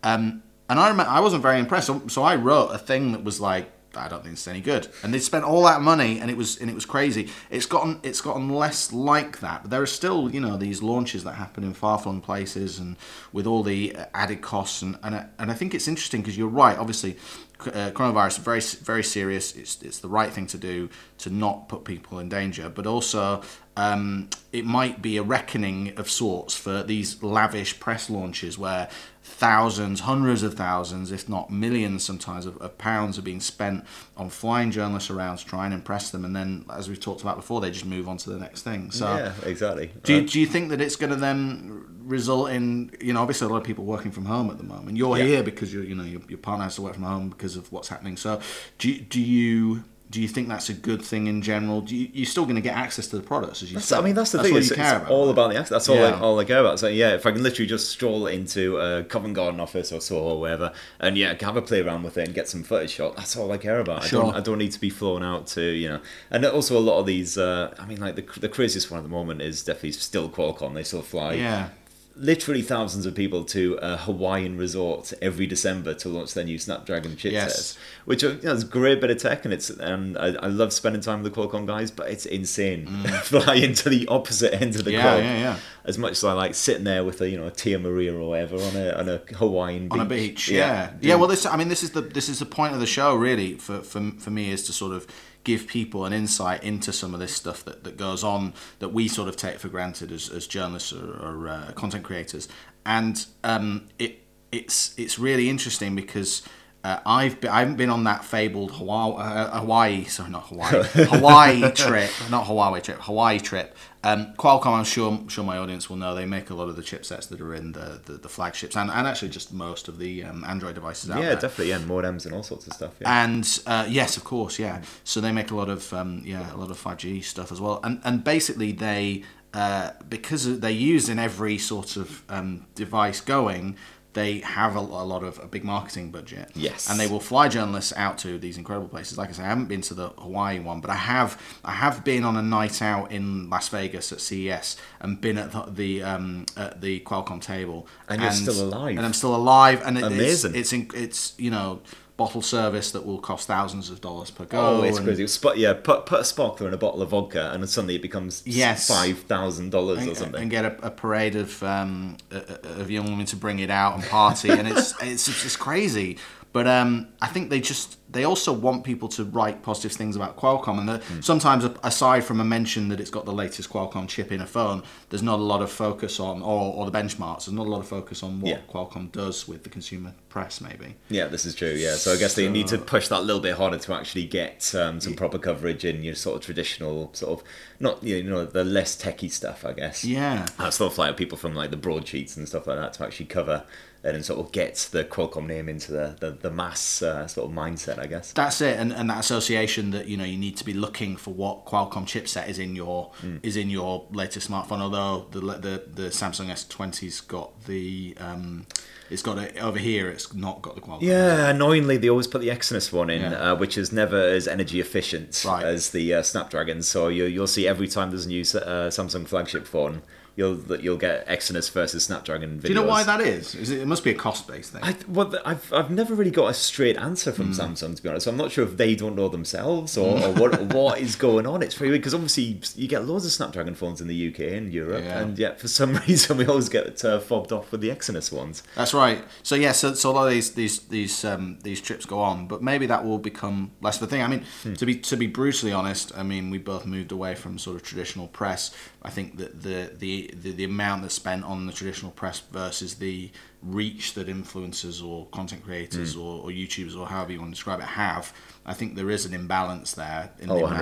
[0.02, 3.22] Um, and I remember I wasn't very impressed, so, so I wrote a thing that
[3.22, 4.88] was like, I don't think it's any good.
[5.02, 7.30] And they spent all that money, and it was and it was crazy.
[7.50, 11.24] It's gotten it's gotten less like that, but there are still you know these launches
[11.24, 12.96] that happen in far flung places, and
[13.32, 16.36] with all the uh, added costs, and and I, and I think it's interesting because
[16.36, 16.78] you're right.
[16.78, 17.16] Obviously,
[17.60, 19.54] uh, coronavirus very very serious.
[19.56, 23.42] It's it's the right thing to do to not put people in danger, but also
[23.76, 28.88] um, it might be a reckoning of sorts for these lavish press launches where
[29.24, 33.84] thousands, hundreds of thousands, if not millions sometimes, of, of pounds are being spent
[34.16, 36.24] on flying journalists around to try and impress them.
[36.24, 38.90] And then, as we've talked about before, they just move on to the next thing.
[38.90, 39.90] So, yeah, exactly.
[40.02, 40.28] do, you, Right.
[40.28, 43.58] do you think that it's going to then result in, you know, obviously a lot
[43.58, 44.96] of people working from home at the moment.
[44.96, 45.24] You're Yeah.
[45.24, 47.70] here because you're, you know, your, your partner has to work from home because of
[47.72, 48.16] what's happening.
[48.16, 48.40] So,
[48.78, 49.84] do, do you.
[50.12, 51.80] Do you think that's a good thing in general?
[51.80, 53.98] Do you, you're still going to get access to the products, as you That's- said.
[53.98, 54.58] I mean, that's the That's thing.
[54.58, 55.08] It's, you it's about.
[55.10, 55.70] all about the access.
[55.70, 56.10] That's all, Yeah.
[56.16, 56.78] I, all I care about.
[56.78, 60.34] So yeah, if I can literally just stroll into a Covent Garden office or Soho
[60.34, 60.70] or wherever,
[61.00, 63.16] and yeah, have a play around with it and get some footage shot.
[63.16, 64.02] That's all I care about.
[64.02, 64.22] I Sure.
[64.24, 64.34] don't.
[64.36, 66.00] I don't need to be flown out to you know.
[66.30, 67.38] And also a lot of these.
[67.38, 70.74] Uh, I mean, like the the craziest one at the moment is definitely still Qualcomm.
[70.74, 71.68] They still fly Yeah.
[72.14, 77.12] Literally thousands of people to a Hawaiian resort every December to launch their new Snapdragon
[77.12, 77.78] chipsets, Yes.
[78.04, 80.46] which are, you know, it's a great bit of tech, and it's and I, I
[80.48, 82.86] love spending time with the Qualcomm guys, but it's insane
[83.22, 84.94] flying to the opposite end of the Mm.
[84.94, 85.24] Yeah, globe.
[85.24, 85.56] yeah, yeah.
[85.84, 88.28] As much as I like sitting there with a you know a Tia Maria or
[88.28, 90.48] whatever on a on a Hawaiian on a beach.
[90.48, 90.90] Yeah.
[91.00, 93.14] yeah, Well, this I mean, this is the this is the point of the show,
[93.14, 93.54] really.
[93.54, 95.06] For for for me, is to sort of
[95.44, 99.08] give people an insight into some of this stuff that, that goes on that we
[99.08, 102.48] sort of take for granted as, as journalists or, or uh, content creators,
[102.86, 106.42] and um, it it's it's really interesting because.
[106.84, 110.82] Uh, I've been, I haven't been on that fabled Hawaii, uh, Hawaii sorry, not Hawaii,
[110.82, 113.76] Hawaii trip, not Hawaii trip, Hawaii trip.
[114.04, 116.82] Um, Qualcomm, I'm sure, sure my audience will know, they make a lot of the
[116.82, 120.24] chipsets that are in the, the, the flagships and, and actually just most of the
[120.24, 121.22] um, Android devices out there.
[121.22, 121.40] Yeah, there.
[121.42, 121.68] definitely.
[121.68, 122.94] Yeah, modems and all sorts of stuff.
[123.00, 123.24] Yeah.
[123.24, 124.82] And uh, yes, of course, yeah.
[125.04, 127.60] So they make a lot of um, yeah a lot of five G stuff as
[127.60, 127.78] well.
[127.84, 129.22] And and basically they
[129.54, 133.76] uh, because they use in every sort of um, device going.
[134.14, 136.50] They have a, a lot of a big marketing budget.
[136.54, 136.90] Yes.
[136.90, 139.16] and they will fly journalists out to these incredible places.
[139.16, 141.40] Like I say, I haven't been to the Hawaii one, but I have.
[141.64, 145.52] I have been on a night out in Las Vegas at CES and been at
[145.52, 147.86] the, the um, at the Qualcomm table.
[148.08, 148.96] And you're still alive.
[148.96, 149.82] And I'm still alive.
[149.84, 150.54] And it, Amazing.
[150.54, 151.80] It's, it's it's you know
[152.16, 154.60] bottle service that will cost thousands of dollars per go.
[154.60, 155.26] Oh, it's and- crazy.
[155.26, 158.42] Spot, yeah, put put a sparkler in a bottle of vodka, and suddenly it becomes
[158.44, 158.86] Yes.
[158.88, 160.42] five thousand dollars or and, something.
[160.42, 164.04] and get a, a parade of um, of young women to bring it out and
[164.04, 166.18] party, and it's it's it's just crazy.
[166.52, 170.36] But um, I think they just they also want people to write positive things about
[170.36, 171.20] Qualcomm, and the, Hmm.
[171.22, 174.82] sometimes aside from a mention that it's got the latest Qualcomm chip in a phone,
[175.08, 177.46] there's not a lot of focus on or, or the benchmarks.
[177.46, 178.58] There's not a lot of focus on what Yeah.
[178.70, 180.96] Qualcomm does with the consumer press, maybe.
[181.08, 181.70] Yeah, this is true.
[181.72, 184.26] Yeah, so I guess they need to push that a little bit harder to actually
[184.26, 187.46] get um, some proper coverage in your sort of traditional sort of
[187.80, 189.64] not you know the less techie stuff.
[189.64, 190.04] I guess.
[190.04, 190.44] Yeah.
[190.58, 193.64] Uh, stuff like people from like the broadsheets and stuff like that to actually cover
[194.04, 197.56] and sort of get the Qualcomm name into the the, the mass uh, sort of
[197.56, 197.98] mindset.
[197.98, 198.32] I guess.
[198.32, 201.32] That's it, and, and that association that you know you need to be looking for
[201.32, 203.12] what Qualcomm chipset is in your
[203.42, 204.80] is in your latest smartphone.
[204.80, 208.66] Although the the, the Samsung S20's got the um,
[209.10, 210.08] it's got it over here.
[210.08, 211.02] It's not got the Qualcomm.
[211.02, 213.52] Yeah, annoyingly, they always put the Exynos one in, Yeah.
[213.52, 215.64] uh, which is never as energy efficient Right.
[215.64, 216.82] as the uh, Snapdragon.
[216.82, 220.00] So you, you'll see every time there's a new uh, Samsung flagship phone,
[220.36, 222.62] you'll that you'll get Exynos versus Snapdragon videos.
[222.62, 223.54] Do you know why that is?
[223.54, 224.82] Is it, it must be a cost based thing.
[224.82, 227.36] I, well, I've I've never really got a straight answer Hmm.
[227.36, 228.24] from Samsung to be honest.
[228.24, 231.46] So I'm not sure if they don't know themselves or, or what what is going
[231.46, 231.62] on.
[231.62, 234.72] It's very weird because obviously you get loads of Snapdragon phones in the UK and
[234.72, 235.20] Europe, Yeah.
[235.20, 238.62] and yet for some reason we always get uh, fobbed off with the Exynos ones.
[238.74, 239.22] That's right.
[239.42, 242.46] So yeah, so, so a lot of these these these um, these trips go on,
[242.46, 244.22] but maybe that will become less of a thing.
[244.22, 244.44] I mean,
[244.76, 247.82] to be to be brutally honest, I mean we both moved away from sort of
[247.82, 248.74] traditional press.
[249.04, 252.94] I think that the the the, the amount that's spent on the traditional press versus
[252.96, 253.30] the
[253.62, 257.78] reach that influencers or content creators or, or YouTubers or however you want to describe
[257.80, 258.32] it have,
[258.66, 260.80] I think there is an imbalance there in Oh, the amount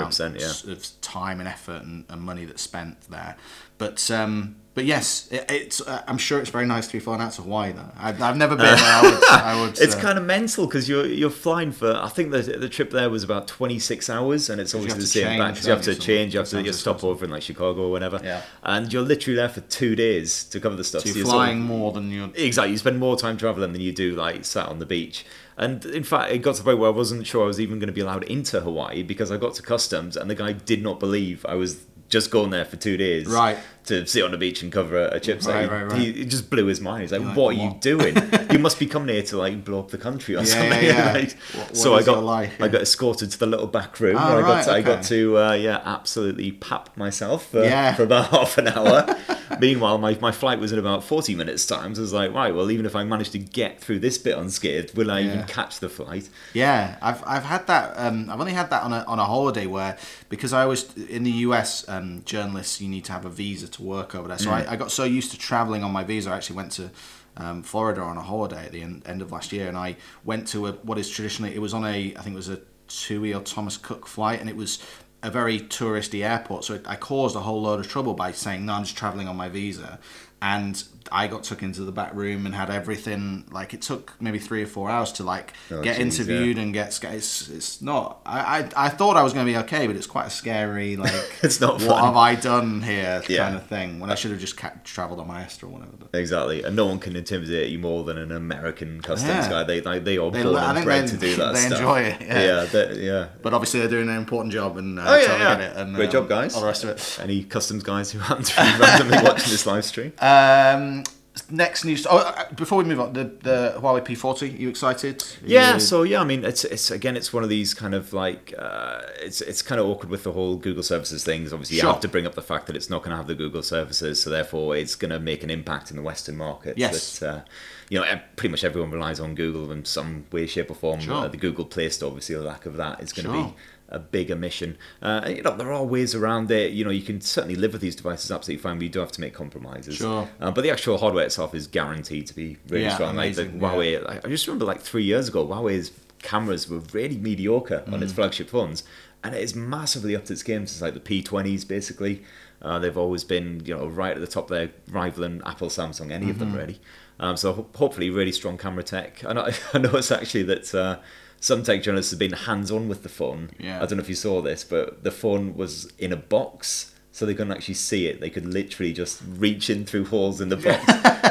[0.66, 0.72] yeah.
[0.72, 3.36] of time and effort and, and money that's spent there.
[3.76, 7.20] But um, but yes, it, it's uh, I'm sure it's very nice to be flown
[7.20, 7.90] out to Hawaii though.
[7.98, 8.66] I've, I've never been.
[8.66, 8.76] there.
[8.78, 11.94] I would, I would It's uh, kind of mental because you're you're flying for.
[11.96, 15.24] I think the the trip there was about 26 hours, and it's always the same
[15.24, 15.54] change, back.
[15.54, 16.34] 'cause you have to change.
[16.34, 18.20] You have to you stop over in like Chicago or whatever.
[18.24, 18.42] Yeah.
[18.62, 21.02] And you're literally there for two days to cover the stuff.
[21.02, 22.30] so you're you're sort of- flying more than you're.
[22.34, 22.72] Exactly.
[22.72, 25.24] You spend more time traveling than you do like sat on the beach.
[25.56, 27.78] And in fact, it got to the point where I wasn't sure I was even
[27.78, 30.82] going to be allowed into Hawaii because I got to customs and the guy did
[30.82, 33.58] not believe I was just going there for two days Right.
[33.86, 35.54] To sit on the beach and cover a, a chip set.
[35.54, 35.98] Right, right, right.
[36.00, 37.02] He, it just blew his mind.
[37.02, 38.16] He's like, like, "What are you doing?
[38.52, 40.90] you must be coming here to like blow up the country or Yeah, something." yeah,
[40.90, 41.12] yeah.
[41.20, 42.24] Like, What- what so I got?
[42.60, 45.02] I got escorted to the little back room Oh, where I got to, I got
[45.04, 47.94] to uh, yeah absolutely pap myself for, Yeah.
[47.94, 49.16] for about half an hour.
[49.58, 51.94] Meanwhile, my, my flight was in about 40 minutes' time.
[51.94, 54.38] So I was like, right, well, even if I manage to get through this bit
[54.38, 56.28] unscathed, will I even catch the flight?
[56.54, 57.94] Yeah, I've I've had that.
[57.96, 59.96] Um, I've only had that on a on a holiday where
[60.28, 63.82] because I was in the US, um, journalists you need to have a visa to
[63.82, 64.38] work over there.
[64.38, 66.30] So I, I got so used to traveling on my visa.
[66.30, 66.90] I actually went to
[67.36, 70.48] um, Florida on a holiday at the end, end of last year, and I went
[70.48, 73.34] to a, what is traditionally it was on a I think it was a TUI
[73.34, 74.82] or Thomas Cook flight, and it was
[75.22, 76.64] a very touristy airport.
[76.64, 79.28] So it, I caused a whole load of trouble by saying no, I'm just traveling
[79.28, 79.98] on my visa.
[80.42, 83.44] And I got took into the back room and had everything.
[83.50, 86.72] Like it took maybe three or four hours to like Oh, get geez, interviewed and
[86.72, 89.96] get it's, it's not I, I I thought I was going to be okay but
[89.96, 92.04] it's quite a scary like It's not what fun.
[92.04, 93.44] have I done here Yeah.
[93.44, 95.92] kind of thing when I should have just ca- travelled on my ESTA or whatever
[96.12, 96.62] Exactly.
[96.62, 99.50] And no one can intimidate you more than an American customs Yeah.
[99.50, 99.64] guy.
[99.64, 101.78] They, they, they are They- born I and bred to do that they stuff.
[101.78, 102.40] enjoy it, yeah.
[102.44, 102.64] Yeah.
[102.64, 103.26] they- yeah.
[103.42, 105.58] but obviously they're doing an important job and uh, Oh, yeah, yeah.
[105.70, 106.54] it and Great um, job, guys.
[106.54, 109.66] all the rest of it Any customs guys who happen to be randomly watching this
[109.66, 110.12] live stream?
[110.18, 110.99] um,
[111.48, 115.74] next news oh uh, before we move on the, the Huawei P40 you excited Yeah,
[115.74, 118.52] you- so yeah, I mean, it's it's again, it's one of these kind of like
[118.58, 121.52] uh, it's it's kind of awkward with the whole Google services things.
[121.52, 123.34] Obviously, you have to bring up the fact that it's not going to have the
[123.36, 126.76] Google services, so therefore, it's going to make an impact in the Western market.
[126.76, 127.20] Yes.
[127.20, 127.40] that, uh,
[127.88, 131.00] you know, pretty much everyone relies on Google in some way, shape, or form.
[131.00, 131.14] Sure.
[131.14, 133.44] Uh, the Google Play Store, obviously, the lack of that is going to Sure.
[133.48, 133.54] be
[133.90, 134.76] a big omission.
[135.02, 136.72] Uh, and, you know, there are ways around it.
[136.72, 139.12] You know, you can certainly live with these devices absolutely fine, but you do have
[139.12, 139.96] to make compromises.
[139.96, 140.28] Sure.
[140.40, 143.16] Uh, but the actual hardware itself is guaranteed to be really Yeah, strong.
[143.16, 145.90] Like the amazing, Huawei, I just remember like three years ago, Huawei's
[146.22, 148.02] cameras were really mediocre on Mm.
[148.02, 148.84] its flagship phones,
[149.24, 152.22] and it is massively upped its game since like the P20s, basically.
[152.62, 156.28] Uh, they've always been, you know, right at the top there, rivaling Apple, Samsung, any
[156.30, 156.58] of them Mm-hmm.
[156.58, 156.80] really.
[157.18, 159.22] Um, so ho- hopefully, really strong camera tech.
[159.24, 160.98] And I, I it's actually that uh,
[161.40, 163.50] some tech journalists have been hands-on with the phone.
[163.58, 163.78] Yeah.
[163.82, 167.26] I don't know if you saw this, but the phone was in a box, so
[167.26, 168.20] they couldn't actually see it.
[168.20, 170.84] They could literally just reach in through holes in the box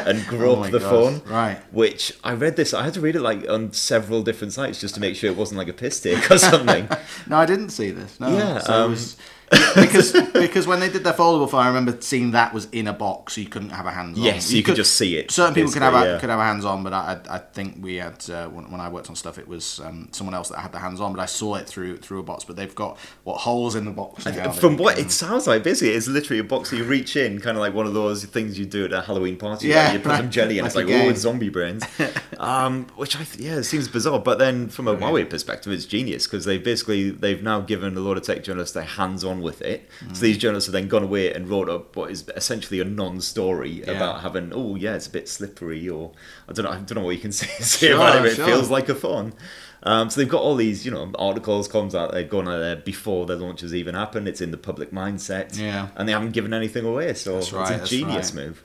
[0.07, 0.89] and Oh grope my the God.
[0.89, 1.21] phone.
[1.31, 1.57] Right.
[1.73, 2.73] Which I read this.
[2.73, 5.37] I had to read it like on several different sites just to make sure it
[5.37, 6.89] wasn't like a piss take or something.
[7.27, 8.19] No, I didn't see this.
[8.19, 8.29] No.
[8.35, 9.15] Yeah, So it um, was,
[9.75, 12.93] because because when they did their foldable phone, I remember seeing that was in a
[12.93, 14.23] box, so you couldn't have a hands on.
[14.23, 16.19] Yes, you could just see it, Certain people could have a, yeah.
[16.19, 18.89] could have a hands on, but I I think we had uh, when, when I
[18.89, 21.25] worked on stuff, it was um, someone else that had the hands on, but I
[21.25, 22.43] saw it through through a box.
[22.43, 24.25] But they've got what holes in the box.
[24.25, 27.15] now From what can- it sounds like, basically, it's literally a box that you reach
[27.15, 29.67] in, kind of like one of those things you do at a Halloween party.
[29.67, 31.83] Yeah, like you put some jelly in, Like it's like, oh, it's zombie brains.
[32.37, 34.19] um, which I th- yeah, it seems bizarre.
[34.19, 37.99] But then from a Huawei perspective, it's genius because they basically they've now given a
[37.99, 39.89] lot of tech journalists their hands on with it.
[40.05, 40.15] Mm.
[40.15, 43.83] So these journalists have then gone away and wrote up what is essentially a non-story
[43.85, 43.91] Yeah.
[43.91, 46.11] about having oh yeah, it's a bit slippery or
[46.47, 48.33] I don't know, I don't know what you can say, say Sure, about it.
[48.39, 49.33] It feels like a phone.
[49.83, 52.75] Um, so they've got all these, you know, articles, comms out there going out there
[52.75, 54.27] before the launches even happen.
[54.27, 55.87] It's in the public mindset, Yeah.
[55.95, 57.13] and they haven't given anything away.
[57.13, 58.47] So That's right, it's a genius right.
[58.47, 58.63] move.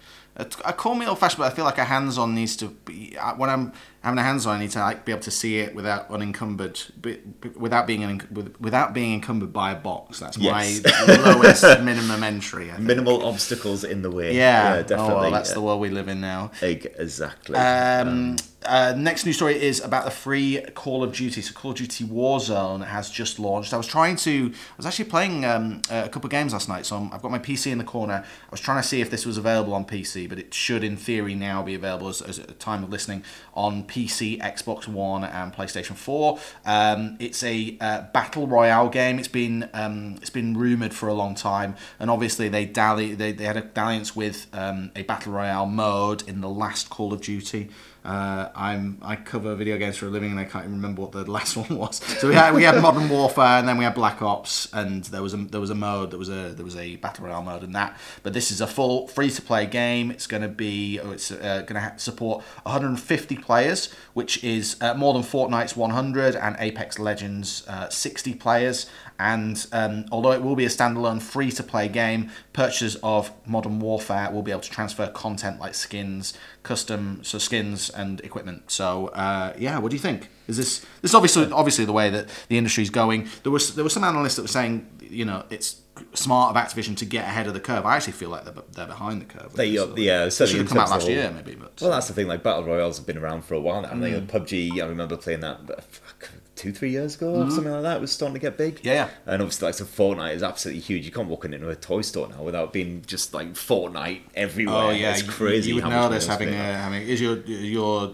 [0.65, 3.17] I call me old fashioned, but I feel like a hands on needs to be
[3.17, 3.73] uh, when I'm
[4.05, 4.57] having a hands on.
[4.57, 8.21] I need to like be able to see it without unencumbered, be, be- without being
[8.31, 10.21] with, without being encumbered by a box.
[10.21, 10.83] That's Yes.
[10.85, 12.71] my lowest minimum entry.
[12.71, 12.79] I.
[12.79, 14.37] Minimal obstacles in the way.
[14.37, 15.15] Yeah, definitely.
[15.15, 16.51] Oh, well, that's the world we live in now.
[16.63, 17.57] Exactly.
[17.57, 18.37] Um,
[18.67, 21.43] uh, next news story is about the free Call of Duty.
[21.43, 23.75] So Call of Duty Warzone has just launched.
[23.75, 26.87] I was trying to, I was actually playing um, a couple of games last night.
[26.87, 28.25] So I'm, I've got my PC in the corner.
[28.25, 30.97] I was trying to see if this was available on PC, but it should, in
[30.97, 35.25] theory, now be available as, as at the time of listening on PC, Xbox One,
[35.25, 36.39] and PlayStation 4.
[36.67, 39.19] Um, it's a uh, battle royale game.
[39.19, 43.33] It's been um, it's been rumored for a long time, and obviously they dally they,
[43.33, 47.21] they had a dalliance with um, a battle royale mode in the last Call of
[47.21, 47.71] Duty.
[48.05, 51.13] Uh, I'm I cover video games for a living, and I can't even remember what
[51.13, 51.97] the last one was.
[52.19, 55.23] So we had we had Modern Warfare, and then we had Black Ops, and there
[55.23, 57.65] was a there was a mode there was a there was a battle royale mode
[57.65, 57.97] in that.
[58.23, 60.11] But this is a full free to play game.
[60.11, 64.93] It's going to be oh, it's uh, going to support 150 players, which is uh,
[64.95, 68.87] more than Fortnite's 100 and Apex Legends uh, 60 players.
[69.19, 73.79] And um, although it will be a standalone free to play game, purchasers of Modern
[73.79, 76.35] Warfare will be able to transfer content like skins,
[76.65, 78.71] custom so skins and equipment.
[78.71, 80.29] So uh, yeah, what do you think?
[80.49, 83.29] Is this this is obviously obviously the way that the industry is going?
[83.45, 85.81] There was there were some analysts that were saying you know it's
[86.15, 87.87] smart of Activision to get ahead of the curve.
[87.87, 89.53] I actually feel like they're, they're behind the curve.
[89.55, 91.81] They, this, sort of- yeah, certainly should have come out last the year maybe, but
[91.81, 92.27] Well, that's the thing.
[92.27, 93.91] Like battle royales have been around for a while now.
[93.91, 94.29] I Mm.
[94.29, 94.83] think PUBG.
[94.83, 97.97] I remember playing that fuck, two, three years ago, or something like that.
[97.97, 98.77] It was starting to get big.
[98.77, 98.87] Mm-hmm.
[98.87, 99.09] Yeah, yeah.
[99.27, 101.05] And obviously, like so, Fortnite is absolutely huge.
[101.05, 104.77] You can't walk into a toy store now without being just like Fortnite everywhere.
[104.77, 105.71] Oh yeah, it's crazy.
[105.71, 108.13] You, would how know much this having a, having is your your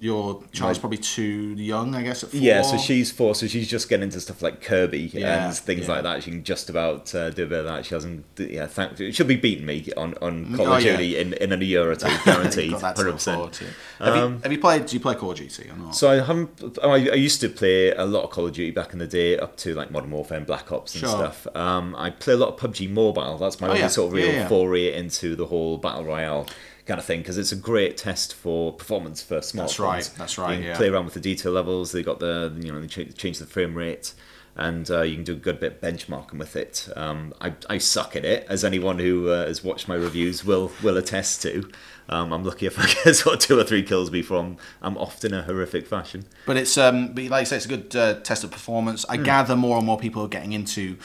[0.00, 2.22] your child's probably too young, I guess.
[2.24, 2.40] At four?
[2.40, 5.86] Yeah, so she's four, so she's just getting into stuff like Kirby Yeah, and things
[5.86, 5.92] yeah.
[5.92, 6.22] like that.
[6.22, 7.86] She can just about uh, do a bit of that.
[7.86, 10.92] She hasn't, yeah, thank, she'll be beating me on, on Call Oh, of yeah.
[10.92, 13.56] Duty in, in a year or two, guaranteed, hundred percent.
[13.98, 14.86] Have, Um, you, have you played?
[14.86, 15.94] Do you play Call of Duty or not?
[15.96, 16.78] So I haven't.
[16.82, 19.38] I, I used to play a lot of Call of Duty back in the day,
[19.38, 21.10] up to like Modern Warfare and Black Ops and Sure.
[21.10, 21.46] stuff.
[21.56, 23.38] Um, I play a lot of PUBG Mobile.
[23.38, 23.88] That's my Oh, only yeah.
[23.88, 24.48] sort of Yeah, real yeah.
[24.48, 26.46] foray into the whole battle royale
[26.86, 29.54] kind of thing because it's a great test for performance for smartphones.
[29.54, 30.76] That's right, that's right, You yeah.
[30.76, 31.92] play around with the detail levels.
[31.92, 34.14] They got the you know they change, change the frame rate.
[34.56, 36.88] And uh, you can do a good bit of benchmarking with it.
[36.94, 40.70] Um, I, I suck at it, as anyone who uh, has watched my reviews will
[40.80, 41.68] will attest to.
[42.08, 44.96] Um, I'm lucky if I get sort of two or three kills before I'm, I'm
[44.96, 46.26] off in a horrific fashion.
[46.46, 49.04] But it's um, but like you say, it's a good uh, test of performance.
[49.08, 50.98] I gather more and more people are getting into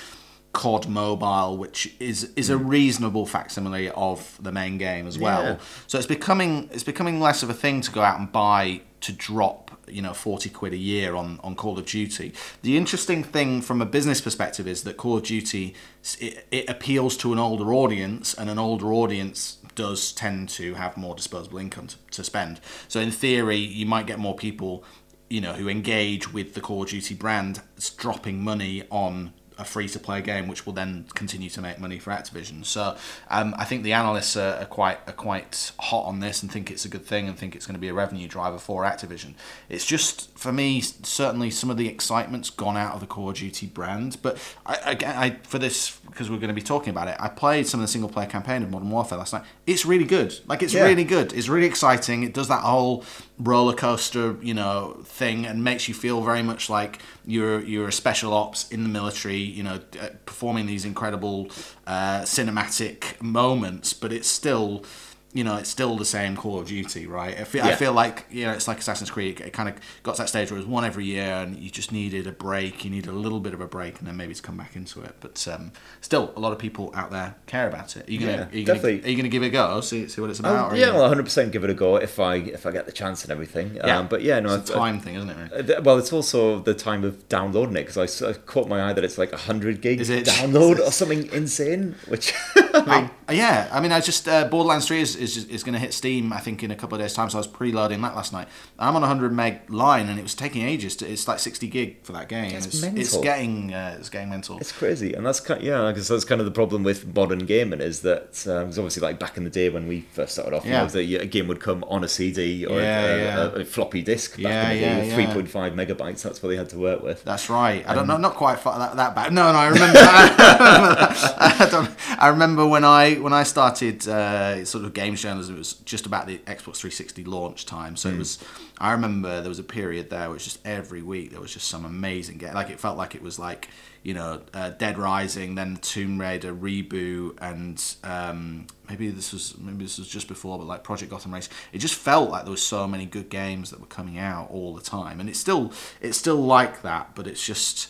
[0.54, 5.42] COD Mobile, which is is a reasonable facsimile of the main game as well.
[5.42, 5.48] Hmm.
[5.48, 5.58] Yeah.
[5.88, 9.14] So it's becoming it's becoming less of a thing to go out and buy to
[9.14, 12.34] drop you know 40 quid a year on, on Call of Duty.
[12.62, 15.76] The interesting thing from a business perspective is that Call of Duty
[16.20, 20.98] it, it appeals to an older audience and an older audience does tend to have
[20.98, 22.60] more disposable income to, to spend.
[22.88, 24.84] So in theory, you might get more people
[25.30, 27.62] you know who engage with the Call of Duty brand
[27.98, 32.00] dropping money on a free to play game, which will then continue to make money
[32.00, 32.66] for Activision.
[32.66, 32.96] So
[33.30, 36.72] um, I think the analysts are, are quite are quite hot on this and think
[36.72, 39.34] it's a good thing and think it's going to be a revenue driver for Activision.
[39.68, 43.36] It's just for me certainly some of the excitement's gone out of the Call of
[43.36, 44.18] Duty brand.
[44.22, 47.28] But I, again, I for this because we're going to be talking about it, I
[47.28, 49.44] played some of the single player campaign of Modern Warfare last night.
[49.68, 50.40] It's really good.
[50.48, 50.86] Like it's Yeah.
[50.86, 51.34] really good.
[51.34, 52.24] It's really exciting.
[52.24, 53.04] It does that whole
[53.40, 57.92] roller coaster, you know, thing and makes you feel very much like you're you're a
[57.92, 61.50] special ops in the military, you know, uh, performing these incredible
[61.88, 63.94] uh, cinematic moments.
[63.94, 64.84] But it's still,
[65.32, 67.40] you know, it's still the same Call of Duty, right?
[67.40, 69.40] I feel, I feel like you know, it's like Assassin's Creed.
[69.42, 71.70] It kind of got to that stage where it was one every year, and you
[71.70, 72.84] just needed a break.
[72.84, 75.02] You needed a little bit of a break, and then maybe to come back into
[75.04, 75.16] it.
[75.20, 75.72] But um,
[76.02, 78.08] still, a lot of people out there care about it.
[78.08, 79.08] Are you gonna, Yeah, are you gonna, definitely.
[79.08, 79.82] are you gonna give it a go?
[79.82, 80.72] See, see what it's about.
[80.72, 82.88] Oh, are yeah, well, 100 percent give it a go if I if I get
[82.88, 83.76] the chance and everything.
[83.76, 84.00] Yeah.
[84.00, 85.52] Um, but yeah, no, it's a I- I- time thing, isn't it?
[85.52, 85.70] Right?
[85.78, 89.04] Uh, Well, it's also the time of downloading it because I caught my eye that
[89.04, 91.96] it's like 100 gig Is download or something insane.
[92.08, 95.64] Which I mean, Uh, yeah, I mean, I just uh, Borderlands Three is is, is
[95.64, 96.32] going to hit Steam.
[96.34, 97.30] I think in a couple of days' time.
[97.30, 98.48] So I was preloading that last night.
[98.80, 100.96] I'm on a hundred meg line, and it was taking ages.
[100.98, 102.56] To, it's like sixty gig for that game.
[102.56, 103.00] It's it's, mental.
[103.02, 104.58] it's getting uh, it's getting mental.
[104.60, 107.82] it's crazy, and that's kind yeah, because that's kind of the problem with modern gaming
[107.82, 110.66] is that um, 'cause obviously like back in the day when we first started off,
[110.66, 110.84] you Yeah.
[110.84, 113.38] know, the, a game would come on a CD or Yeah, a, yeah.
[113.42, 115.34] A, a floppy disk back Yeah, in the day, yeah.
[115.34, 116.22] 3.5 megabytes.
[116.22, 117.24] That's what they had to work with.
[117.24, 117.84] That's right.
[117.88, 119.34] I don't know, not quite fa- that, that bad.
[119.34, 120.00] No, no, I remember.
[120.02, 121.90] I, don't,
[122.20, 125.56] I remember when I when I started uh, sort of games journalism.
[125.56, 127.96] It was just about the Xbox 360 launch time.
[127.96, 128.40] So it was.
[128.78, 131.68] I remember there was a period there which was just every week there was just
[131.68, 132.54] some amazing game.
[132.54, 133.70] Like it felt like it was like
[134.04, 139.84] you know uh, Dead Rising, then Tomb Raider reboot, and um, maybe this was maybe
[139.84, 141.50] this was just before, but like Project Gotham Race.
[141.74, 144.74] It just felt like there was so many good games that were coming out all
[144.74, 147.90] the time, and it's still it's still like that, but it's just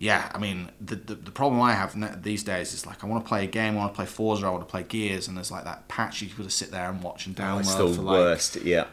[0.00, 3.22] yeah, I mean, the, the, the problem I have these days is like I want
[3.22, 5.36] to play a game, I want to play Forza, I want to play Gears, and
[5.36, 7.86] there's like that patch you've got to sit there and watch and download it's the
[7.86, 8.56] for like, worst.
[8.56, 8.86] Yeah.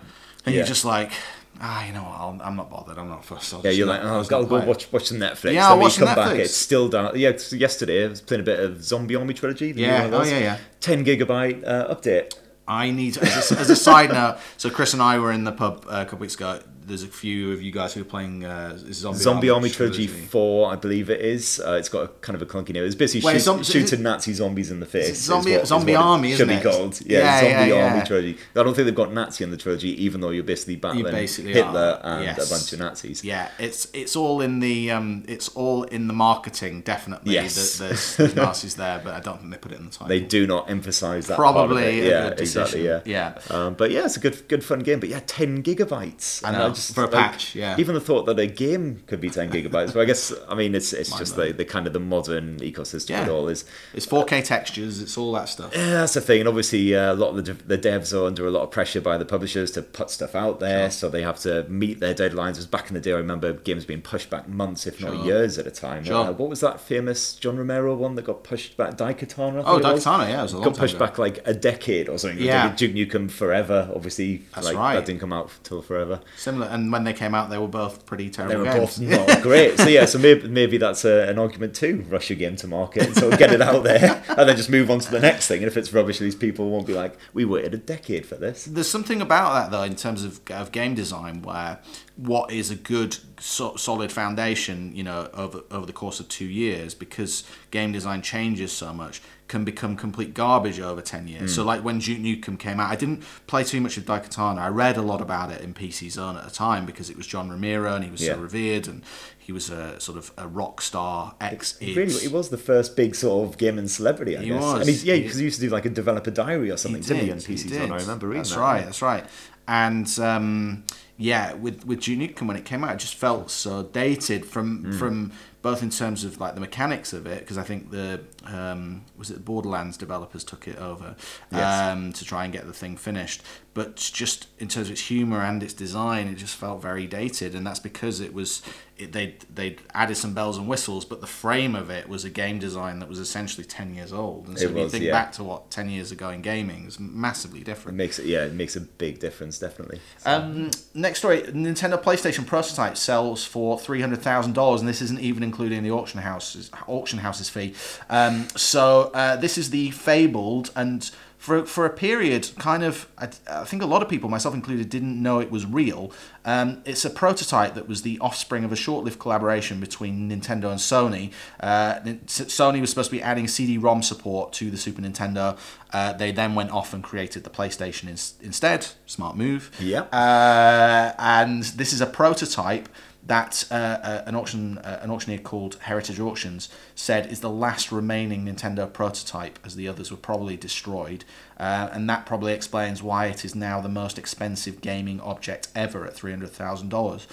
[0.45, 0.59] and yeah.
[0.59, 1.13] you're just like,
[1.61, 3.55] ah, you know what, I'll, I'm not bothered, I'm not fussed.
[3.63, 5.53] Yeah, you're like, oh, I've got to go watch watch some Netflix.
[5.53, 6.39] Yeah, I'll watch come back, Netflix.
[6.39, 7.17] it's still down.
[7.17, 9.71] Yeah, yesterday I was playing a bit of Zombie Army Trilogy.
[9.77, 10.57] Yeah, oh, yeah, yeah.
[10.81, 12.33] 10 gigabyte uh, update.
[12.67, 14.39] I need to, as a, as a side note.
[14.57, 16.59] So Chris and I were in the pub uh, a couple weeks ago.
[16.88, 20.71] There's a few of you guys who are playing uh, Zombie, Zombie Army Trilogy 4,
[20.71, 21.59] I believe it is.
[21.59, 22.85] Uh, it's got a kind of a clunky name.
[22.85, 25.09] It's basically Wait, shoot, zom- shooting Nazi zombies in the face.
[25.09, 26.71] is Zombie- what- is Zombie what Army, should isn't be it?
[26.73, 27.01] called.
[27.05, 28.03] Yeah, Yeah, Zombie yeah, Army yeah.
[28.05, 28.38] Trilogy.
[28.55, 31.51] I don't think they've got Nazi in the trilogy, even though you're basically battling basically
[31.53, 32.47] Hitler are, and yes.
[32.47, 33.21] a bunch of Nazis.
[33.21, 36.81] Yeah, it's it's all in the um, it's all in the marketing.
[36.81, 37.79] Definitely, Yes.
[37.79, 40.07] There- there's, there's Nazis there, but I don't think they put it in the title.
[40.07, 41.35] They do not emphasize that.
[41.35, 42.07] Probably.
[42.07, 42.85] Yeah, exactly.
[42.85, 43.01] Yeah.
[43.03, 43.39] Yeah.
[43.49, 45.01] Um, but yeah, it's a good, good fun game.
[45.01, 46.45] But yeah, ten gigabytes.
[46.45, 47.75] I And know, for a patch, yeah.
[47.78, 49.93] Even the thought that a game could be ten gigabytes.
[49.93, 53.09] But I guess I mean it's it's just the, the kind of the modern ecosystem
[53.11, 53.23] Yeah.
[53.25, 53.65] it all is.
[53.93, 55.01] It's 4K textures.
[55.01, 55.71] It's all that stuff.
[55.75, 56.39] Yeah, that's the thing.
[56.41, 59.01] And obviously, uh, a lot of the, the devs are under a lot of pressure
[59.01, 62.51] by the publishers to put stuff out there, so they have to meet their deadlines.
[62.51, 65.25] It was back in the day, I remember games being pushed back months, if not
[65.25, 66.03] years at a time.
[66.03, 66.25] Sure.
[66.28, 68.95] Uh, what was that famous John Romero one that got pushed back?
[68.97, 69.63] Daikatana.
[69.65, 69.80] Oh?
[69.80, 71.05] Daikatana, yeah, it was a long got pushed ago.
[71.05, 72.39] back like a decade or something.
[72.39, 72.75] Yeah.
[72.75, 74.95] Duke Nukem Forever, obviously, That's like right.
[74.95, 76.21] that didn't come out till forever.
[76.38, 78.99] Similar, and when they came out, they were both pretty terrible They were games.
[78.99, 79.78] both not great.
[79.78, 82.05] So yeah, so maybe, maybe that's a, an argument too.
[82.09, 84.89] Rush your game to market and sort get it out there, and then just move
[84.91, 85.59] on to the next thing.
[85.59, 88.65] And if it's rubbish, these people won't be like, "We waited a decade for this."
[88.65, 91.80] There's something about that though, in terms of, of game design, where
[92.15, 96.45] what is a good so, solid foundation, you know, over over the course of two
[96.45, 101.55] years, because game design changes so much, can become complete garbage over ten years.
[101.55, 104.59] So like when Duke Nukem came out, I didn't play too much of Daikatana.
[104.59, 107.25] I read a lot about it in PC Zone at the time because it was
[107.27, 108.33] John Romero and he was Yeah.
[108.33, 109.03] so revered and
[109.37, 111.77] he was a sort of a rock star ex.
[111.81, 114.61] Really, he was the first big sort of gaming celebrity, I He guess.
[114.61, 114.79] was.
[114.81, 117.23] And he's, yeah, because he used to do like a developer diary or something, didn't
[117.25, 117.91] he, on PC Zone?
[117.93, 118.59] I remember reading That's that.
[118.59, 118.79] right.
[118.79, 118.85] yeah.
[118.85, 119.25] That's right.
[119.69, 120.83] And um,
[121.17, 124.83] yeah, with with Duke Nukem when it came out, it just felt so dated from
[124.85, 124.99] Mm.
[124.99, 125.31] from
[125.70, 129.30] both in terms of like the mechanics of it, because I think the um, was
[129.32, 131.15] it the Borderlands developers took it over
[131.51, 131.91] Yes.
[131.91, 133.41] um, to try and get the thing finished,
[133.78, 137.53] but just in terms of its humor and its design, it just felt very dated,
[137.53, 138.63] and that's because it was
[138.97, 142.32] it, they they added some bells and whistles, but the frame of it was a
[142.32, 145.11] game design that was essentially ten years old, and so It if you think yeah.
[145.11, 147.95] back to what ten years ago in gaming, it's massively It different.
[147.99, 149.99] makes it, yeah, it makes a big difference, definitely.
[150.25, 155.19] Um, next story: Nintendo PlayStation prototype sells for three hundred thousand dollars, and this isn't
[155.21, 157.75] even including the auction house's auction house's fee.
[158.09, 163.29] Um, so uh, this is the fabled and for for a period, kind of, I,
[163.49, 166.11] I think a lot of people, myself included, didn't know it was real.
[166.45, 170.79] Um, it's a prototype that was the offspring of a short-lived collaboration between Nintendo and
[170.79, 171.31] Sony.
[171.59, 175.57] Uh, Sony was supposed to be adding CD-ROM support to the Super Nintendo.
[175.93, 178.88] Uh, they then went off and created the PlayStation in, instead.
[179.05, 179.71] Smart move.
[179.79, 180.01] Yeah.
[180.01, 182.89] Uh, and this is a prototype
[183.28, 187.91] that uh, uh, an auction uh, an auctioneer called Heritage Auctions said is the last
[187.91, 191.25] remaining Nintendo prototype, as the others were probably destroyed,
[191.59, 196.05] uh, and that probably explains why it is now the most expensive gaming object ever
[196.05, 197.28] at three hundred thousand um, dollars.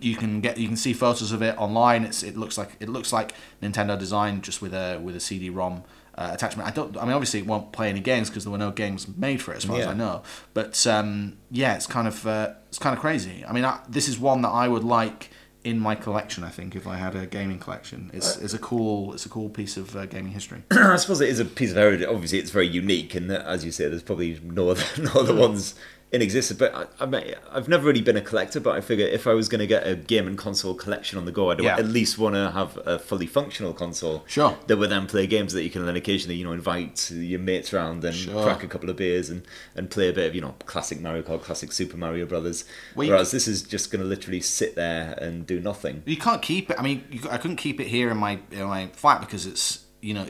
[0.00, 2.04] You can get you can see photos of it online.
[2.04, 5.84] It's it looks like it looks like Nintendo design just with a with a CD-ROM.
[6.14, 6.68] Uh, attachment.
[6.68, 6.94] I don't.
[6.98, 9.52] I mean, obviously, it won't play any games because there were no games made for
[9.54, 10.22] it, as far as I know.
[10.52, 13.44] But um, yeah, it's kind of uh, it's kind of crazy.
[13.48, 15.30] I mean, I, this is one that I would like
[15.64, 16.44] in my collection.
[16.44, 19.48] I think if I had a gaming collection, it's, it's a cool it's a cool
[19.48, 20.62] piece of uh, gaming history.
[20.70, 22.06] I suppose it is a piece of heritage.
[22.06, 25.74] Obviously, it's very unique, and as you say, there's probably no other, no other ones
[26.12, 26.58] in existence.
[26.58, 28.60] But I, I mean, I've never really been a collector.
[28.60, 31.24] But I figure if I was going to get a game and console collection on
[31.24, 31.76] the go, I'd Yeah.
[31.78, 34.24] at least want to have a fully functional console.
[34.26, 34.56] Sure.
[34.66, 37.72] That would then play games that you can then occasionally, you know, invite your mates
[37.72, 38.42] around and Sure.
[38.44, 39.42] crack a couple of beers and,
[39.74, 42.64] and play a bit of, you know, classic Mario Kart, classic Super Mario Brothers.
[42.94, 46.02] Whereas this is just going to literally sit there and do nothing.
[46.04, 46.76] You can't keep it.
[46.78, 49.84] I mean, you, I couldn't keep it here in my in my flat because it's
[50.00, 50.26] you know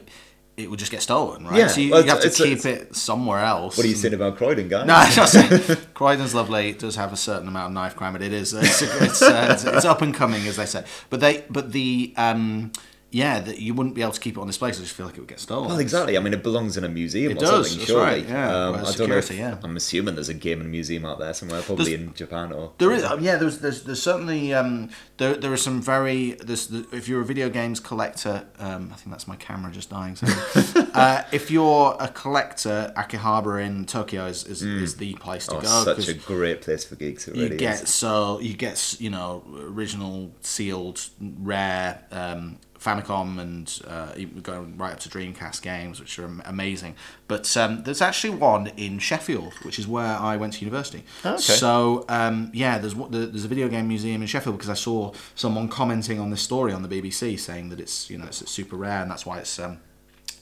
[0.63, 1.59] it would just get stolen, right?
[1.59, 3.77] Yeah, so you, well, you have to keep it somewhere else.
[3.77, 4.87] What are you saying about Croydon, guys?
[4.87, 5.15] No, it's
[5.67, 6.71] just Croydon's lovely.
[6.71, 9.49] It does have a certain amount of knife crime, but it is it's it's, uh,
[9.51, 10.85] it's, it's up and coming, as they say.
[11.11, 12.73] But they but the um
[13.13, 14.73] yeah, that you wouldn't be able to keep it on display.
[14.73, 15.69] So I just feel like it would get stolen.
[15.69, 16.17] Well, exactly.
[16.17, 18.05] I mean, it belongs in a museum It or does, something, that's surely.
[18.23, 18.67] right, yeah.
[18.69, 19.17] Um, I don't know.
[19.19, 19.59] If, security, yeah.
[19.63, 22.73] I'm assuming there's a game gaming museum out there somewhere, probably There's- in Japan or.
[22.79, 23.37] There is, yeah.
[23.37, 26.33] There's, there's, there's certainly um, there, there are some very.
[26.33, 29.89] There's, the, if you're a video games collector, um, I think that's my camera just
[29.91, 30.17] dying.
[30.17, 30.27] So,
[30.95, 35.61] uh, if you're a collector, Akihabara in Tokyo is, is, is the place to Oh,
[35.61, 35.85] go.
[35.85, 37.29] such a great place for geeks.
[37.29, 37.95] It really you get is.
[37.95, 44.13] so you get you know original sealed rare um, Famicom and uh,
[44.43, 46.97] going right up to Dreamcast games, which are amazing.
[47.29, 51.05] But um, there's actually one in Sheffield, which is where I went to university.
[51.25, 51.43] Oh, okay.
[51.43, 55.69] So um, yeah, there's there's a video game museum in Sheffield because I saw someone
[55.69, 59.03] commenting on this story on the BBC saying that it's you know it's, super rare
[59.03, 59.81] and that's why it's um,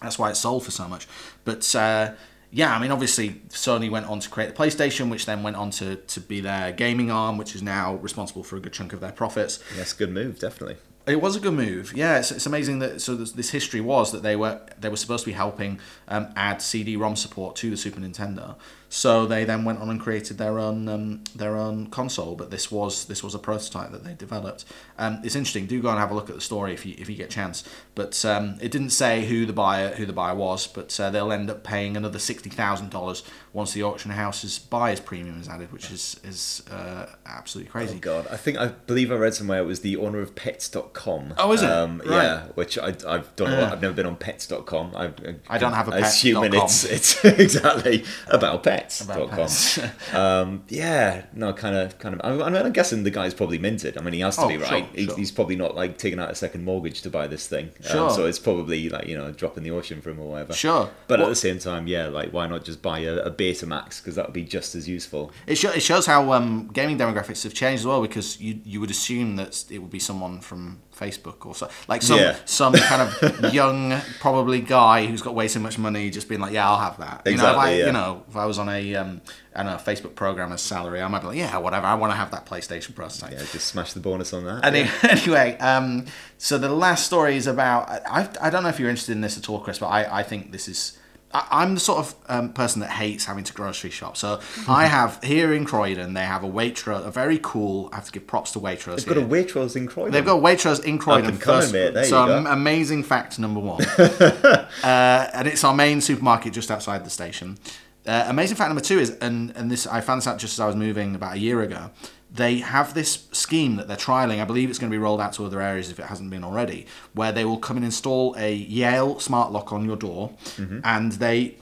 [0.00, 1.06] that's why it's sold for so much.
[1.44, 2.12] But uh,
[2.52, 5.70] yeah, I mean, obviously, Sony went on to create the PlayStation, which then went on
[5.72, 9.00] to, to be their gaming arm, which is now responsible for a good chunk of
[9.00, 9.60] their profits.
[9.76, 10.76] Yes, good move, definitely.
[11.10, 11.92] It was a good move.
[11.94, 14.96] Yeah, it's, it's amazing that so this, this history was that they were they were
[14.96, 18.54] supposed to be helping um, add CD-ROM support to the Super Nintendo.
[18.92, 22.34] So they then went on and created their own um, their own console.
[22.34, 24.64] But this was this was a prototype that they developed.
[24.98, 25.66] Um, it's interesting.
[25.66, 27.34] Do go and have a look at the story if you if you get a
[27.34, 27.62] chance.
[27.94, 30.66] But um, it didn't say who the buyer who the buyer was.
[30.66, 33.22] But uh, they'll end up paying another sixty thousand dollars
[33.52, 37.96] once the auction house's buyer's premium is added, which is is uh, absolutely crazy.
[37.96, 41.34] Oh God, I think I believe I read somewhere it was the owner of Pets.com.
[41.38, 41.70] Oh, is it?
[41.70, 42.22] Um, Right.
[42.22, 43.60] Yeah, which I I don't know.
[43.60, 43.72] Yeah.
[43.72, 44.92] I've never been on Pets.com.
[44.94, 45.10] I,
[45.48, 46.02] I don't have a pet.
[46.02, 49.16] assuming it's it's exactly about pets.com.
[49.22, 49.80] About pets.
[50.14, 52.20] um, yeah, no, kind of, kind of.
[52.24, 53.98] I, I mean, I'm guessing the guy's probably minted.
[53.98, 54.88] I mean, he has to Oh, be sure, right.
[54.94, 55.16] He- sure.
[55.16, 57.70] He's probably not like taking out a second mortgage to buy this thing.
[57.84, 58.10] Um, Sure.
[58.10, 60.52] so it's probably like you know a drop in the ocean for him or whatever.
[60.52, 60.90] Sure.
[61.08, 64.14] But at the same time, yeah, like why not just buy a, a Betamax because
[64.16, 65.32] that would be just as useful.
[65.46, 68.78] It, sho- it shows how um, gaming demographics have changed as well because you you
[68.80, 72.36] would assume that it would be someone from Facebook or so like some Yeah.
[72.44, 76.52] some kind of young probably guy who's got way too much money just being like
[76.52, 77.86] yeah I'll have that you know if I Exactly, yeah.
[77.86, 79.22] you know if I was on a um,
[79.56, 82.16] I don't know Facebook programmer's salary I might be like yeah whatever I want to
[82.16, 84.64] have that PlayStation prototype Yeah, just smash the bonus on that.
[84.66, 84.90] Any, yeah.
[85.20, 86.04] Anyway, um,
[86.36, 87.88] so the last story is about.
[88.06, 90.22] I, I don't know if you're interested in this at all, Chris, but I, I
[90.22, 90.98] think this is.
[91.32, 94.16] I, I'm the sort of um, person that hates having to grocery shop.
[94.16, 97.88] So I have here in Croydon, they have a Waitrose, a very cool.
[97.92, 99.04] I have to give props to Waitrose.
[99.04, 100.12] They've got a Waitrose in Croydon.
[100.12, 101.26] They've got Waitrose in Croydon.
[101.26, 101.72] Up and coming, first-.
[101.72, 102.50] There so you go.
[102.50, 103.84] amazing fact number one.
[103.98, 107.58] uh, and it's our main supermarket just outside the station.
[108.06, 110.60] Uh, amazing fact number two is, and and this I found this out just as
[110.60, 111.90] I was moving about a year ago.
[112.32, 114.40] They have this scheme that they're trialing.
[114.40, 116.44] I believe it's going to be rolled out to other areas if it hasn't been
[116.44, 120.80] already, where they will come and install a Yale smart lock on your door, Mm-hmm.
[120.84, 121.56] and they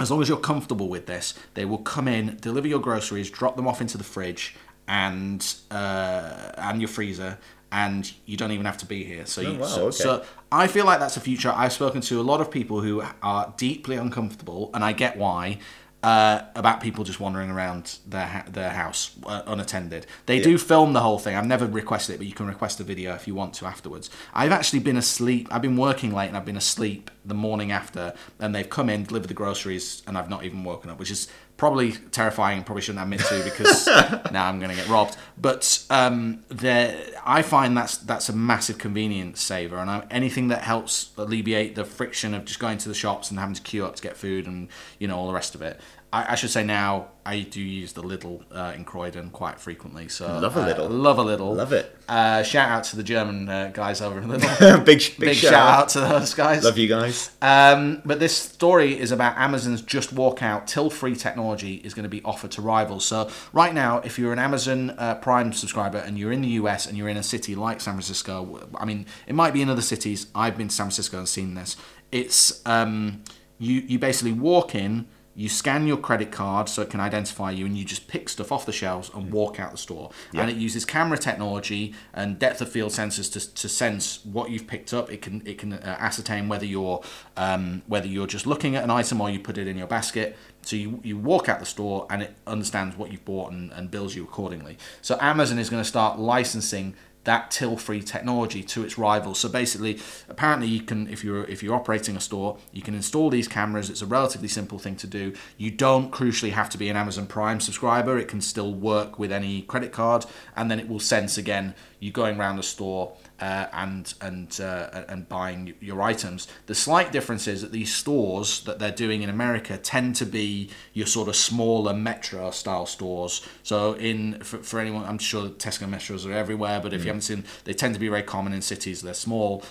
[0.00, 3.54] as long as you're comfortable with this, they will come in, deliver your groceries, drop
[3.56, 4.56] them off into the fridge
[4.88, 7.38] and uh, and your freezer,
[7.72, 9.26] and you don't even have to be here.
[9.26, 9.96] So, you, Oh, wow, so, okay.
[9.96, 11.52] so I feel like that's a future.
[11.54, 15.58] I've spoken to a lot of people who are deeply uncomfortable, and I get why.
[16.04, 20.06] Uh, about people just wandering around their ha- their house uh, unattended.
[20.26, 21.34] They do film the whole thing.
[21.34, 24.10] I've never requested it, but you can request a video if you want to afterwards.
[24.34, 25.48] I've actually been asleep.
[25.50, 29.04] I've been working late and I've been asleep the morning after, and they've come in,
[29.04, 31.26] delivered the groceries, and I've not even woken up, which is
[31.56, 32.62] probably terrifying.
[32.64, 33.86] Probably shouldn't admit to because
[34.30, 35.16] now I'm going to get robbed.
[35.38, 40.62] But um, there, I find that's that's a massive convenience saver, and I, anything that
[40.62, 43.96] helps alleviate the friction of just going to the shops and having to queue up
[43.96, 45.80] to get food and you know all the rest of it.
[46.14, 50.08] I, I should say now I do use the Lidl uh, in Croydon quite frequently.
[50.08, 51.98] So Love a uh, love a Lidl, Love it.
[52.08, 54.84] Uh, shout out to the German uh, guys over in Lidl.
[54.84, 56.62] big, big, Big shout, out to those guys.
[56.62, 57.32] Love you guys.
[57.42, 62.22] Um, but this story is about Amazon's just walkout till-free technology is going to be
[62.22, 63.04] offered to rivals.
[63.04, 66.86] So right now, if you're an Amazon uh, Prime subscriber and you're in the US
[66.86, 69.82] and you're in a city like San Francisco, I mean, it might be in other
[69.82, 70.28] cities.
[70.32, 71.76] I've been to San Francisco and seen this.
[72.12, 73.24] It's um,
[73.58, 75.06] you you basically walk in.
[75.34, 78.52] You scan your credit card so it can identify you, and you just pick stuff
[78.52, 80.10] off the shelves and walk out the store.
[80.32, 84.66] And it uses camera technology and depth of field sensors to, to sense what you've
[84.66, 85.10] picked up.
[85.10, 87.02] It can it can uh, ascertain whether you're
[87.36, 90.36] um, whether you're just looking at an item or you put it in your basket.
[90.62, 93.90] So you, you walk out the store and it understands what you've bought and, and
[93.90, 94.78] bills you accordingly.
[95.02, 96.94] So Amazon is going to start licensing
[97.24, 99.38] that till-free technology to its rivals.
[99.38, 103.30] So basically, apparently, you can if you're if you're operating a store, you can install
[103.30, 103.90] these cameras.
[103.90, 105.32] It's a relatively simple thing to do.
[105.56, 108.18] You don't crucially have to be an Amazon Prime subscriber.
[108.18, 112.10] It can still work with any credit card, and then it will sense again you
[112.12, 116.48] going around the store uh, and and uh, and buying your items.
[116.66, 120.70] The slight difference is that these stores that they're doing in America tend to be
[120.92, 123.46] your sort of smaller metro style stores.
[123.62, 127.22] So in for, for anyone, I'm sure Tesco metros are everywhere, but if you haven't
[127.22, 129.02] seen, they tend to be very common in cities.
[129.02, 129.64] They're small,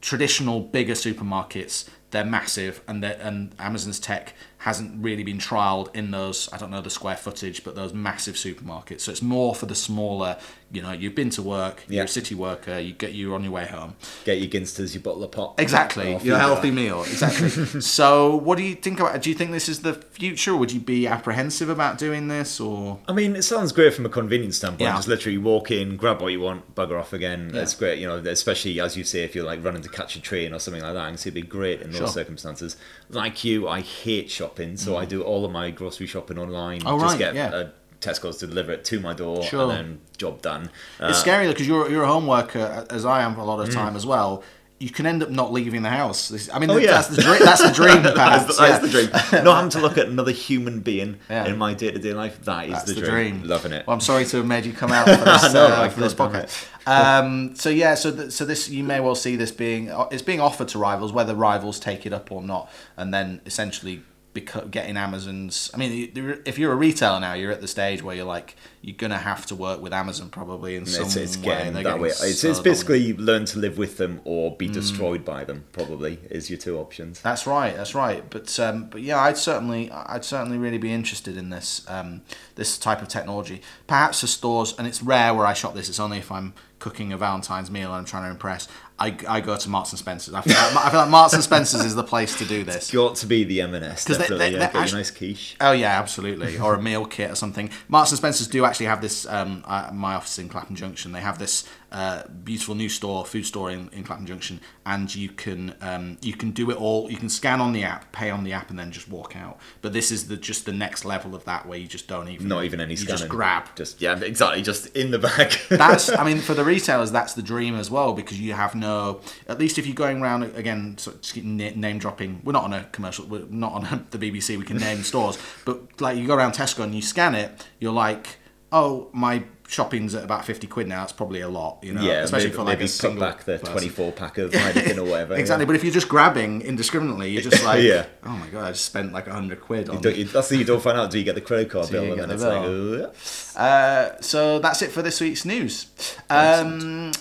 [0.00, 1.88] traditional bigger supermarkets.
[2.12, 6.48] They're massive, and they're, and Amazon's tech hasn't really been trialed in those.
[6.52, 9.00] I don't know the square footage, but those massive supermarkets.
[9.02, 10.38] So it's more for the smaller.
[10.72, 12.02] You know, you've been to work, you're Yeah.
[12.02, 13.94] a city worker, you get you're on your way home.
[14.24, 15.60] Get your Ginsters, your bottle of pop.
[15.60, 17.02] Exactly, your healthy meal.
[17.02, 17.80] Exactly.
[17.80, 19.22] so, what do you think about?
[19.22, 20.52] Do you think this is the future?
[20.54, 24.06] Or would you be apprehensive about doing this, or I mean, it sounds great from
[24.06, 24.80] a convenience standpoint.
[24.88, 24.96] Yeah.
[24.96, 27.52] Just literally walk in, grab what you want, bugger off again.
[27.54, 27.62] Yeah.
[27.62, 30.20] It's great, you know, especially as you say, if you're like running to catch a
[30.20, 32.08] train or something like that, I can see it'd be great in those Sure.
[32.08, 32.76] circumstances.
[33.08, 36.80] Like you, I hate shopping, so I do all of my grocery shopping online.
[36.80, 36.90] Mm.
[36.92, 37.48] Oh, just right, get yeah.
[37.50, 37.68] uh,
[38.06, 39.62] Tesco's to deliver it to my door, Sure.
[39.62, 40.70] and then job done.
[41.00, 43.60] Uh, it's scary because you're you're a home worker as I am for a lot
[43.60, 44.42] of time as well.
[44.78, 46.50] You can end up not leaving the house.
[46.52, 46.90] I mean, Oh, yeah.
[47.00, 47.38] that's the dream.
[47.42, 48.02] That's the dream.
[48.02, 48.78] That's perhaps, the, that's yeah.
[48.78, 48.88] the
[49.32, 49.44] dream.
[49.44, 51.46] Not having to look at another human being Yeah.
[51.46, 52.44] in my day to day life.
[52.44, 53.38] That is That's the, the dream.
[53.38, 53.48] dream.
[53.48, 53.86] Loving it.
[53.86, 56.12] Well, I'm sorry to have made you come out for this, No, uh, for this
[56.12, 56.66] podcast.
[56.86, 60.40] Um, so yeah, so th- so this you may well see this being it's being
[60.40, 64.02] offered to rivals, whether rivals take it up or not, and then essentially
[64.40, 65.70] beco- getting Amazon's.
[65.74, 66.12] I mean,
[66.44, 69.46] if you're a retailer now, you're at the stage where you're like you're gonna have
[69.46, 71.42] to work with Amazon probably in some it's, way.
[71.44, 72.08] getting They're that getting way.
[72.10, 74.58] It's, so it's basically learn to live with them or Mm.
[74.58, 75.64] be destroyed by them.
[75.72, 77.20] Probably is your two options.
[77.20, 77.74] That's right.
[77.76, 78.22] That's right.
[78.30, 82.22] But um, but yeah, I'd certainly I'd certainly really be interested in this um,
[82.54, 83.60] this type of technology.
[83.86, 85.88] Perhaps for stores, and it's rare where I shop this.
[85.88, 86.54] It's only if I'm
[86.86, 88.68] cooking a Valentine's meal and I'm trying to impress.
[88.98, 90.32] I, I go to Marks and Spencers.
[90.34, 92.88] I feel, like, I feel like Marks and Spencers is the place to do this.
[92.88, 94.04] It Got to be the M&S.
[94.04, 94.28] they- they- yeah.
[94.28, 95.56] they're Get your actu- nice quiche.
[95.60, 96.58] Oh yeah, absolutely.
[96.58, 97.70] Or a meal kit or something.
[97.88, 99.26] Marks and Spencers do actually have this.
[99.26, 101.10] Um, uh, my office in Clapham Junction.
[101.12, 105.30] They have this uh, beautiful new store, food store in, in Clapham Junction, and you
[105.30, 107.10] can um, you can do it all.
[107.10, 109.58] You can scan on the app, pay on the app, and then just walk out.
[109.80, 112.48] But this is the just the next level of that, where you just don't even
[112.48, 113.18] Not even any you scanning.
[113.18, 113.74] just grab.
[113.76, 114.60] Just yeah, exactly.
[114.60, 115.54] Just in the bag.
[115.70, 119.20] That's I mean for the retailers that's the dream as well because you have no
[119.48, 123.26] at least if you're going around again so name dropping we're not on a commercial
[123.26, 126.84] we're not on the BBC we can name stores but like you go around Tesco
[126.84, 128.38] and you scan it you're like
[128.72, 132.22] oh my shopping's at about 50 quid now it's probably a lot you know yeah,
[132.22, 133.72] especially maybe, for like maybe a single back the person.
[133.72, 135.34] 24 pack of Heineken or whatever.
[135.36, 135.66] exactly yeah.
[135.66, 138.06] but if you're just grabbing indiscriminately you're just like Yeah.
[138.24, 140.64] oh my god I just spent like 100 quid on Don't you, that's the you
[140.64, 142.44] don't find out until you get the credit card Till bill, and then the it's
[142.44, 143.00] bill.
[143.00, 143.14] like,
[143.56, 145.86] uh, Uh, so that's it for this week's news.
[146.30, 147.12] Um,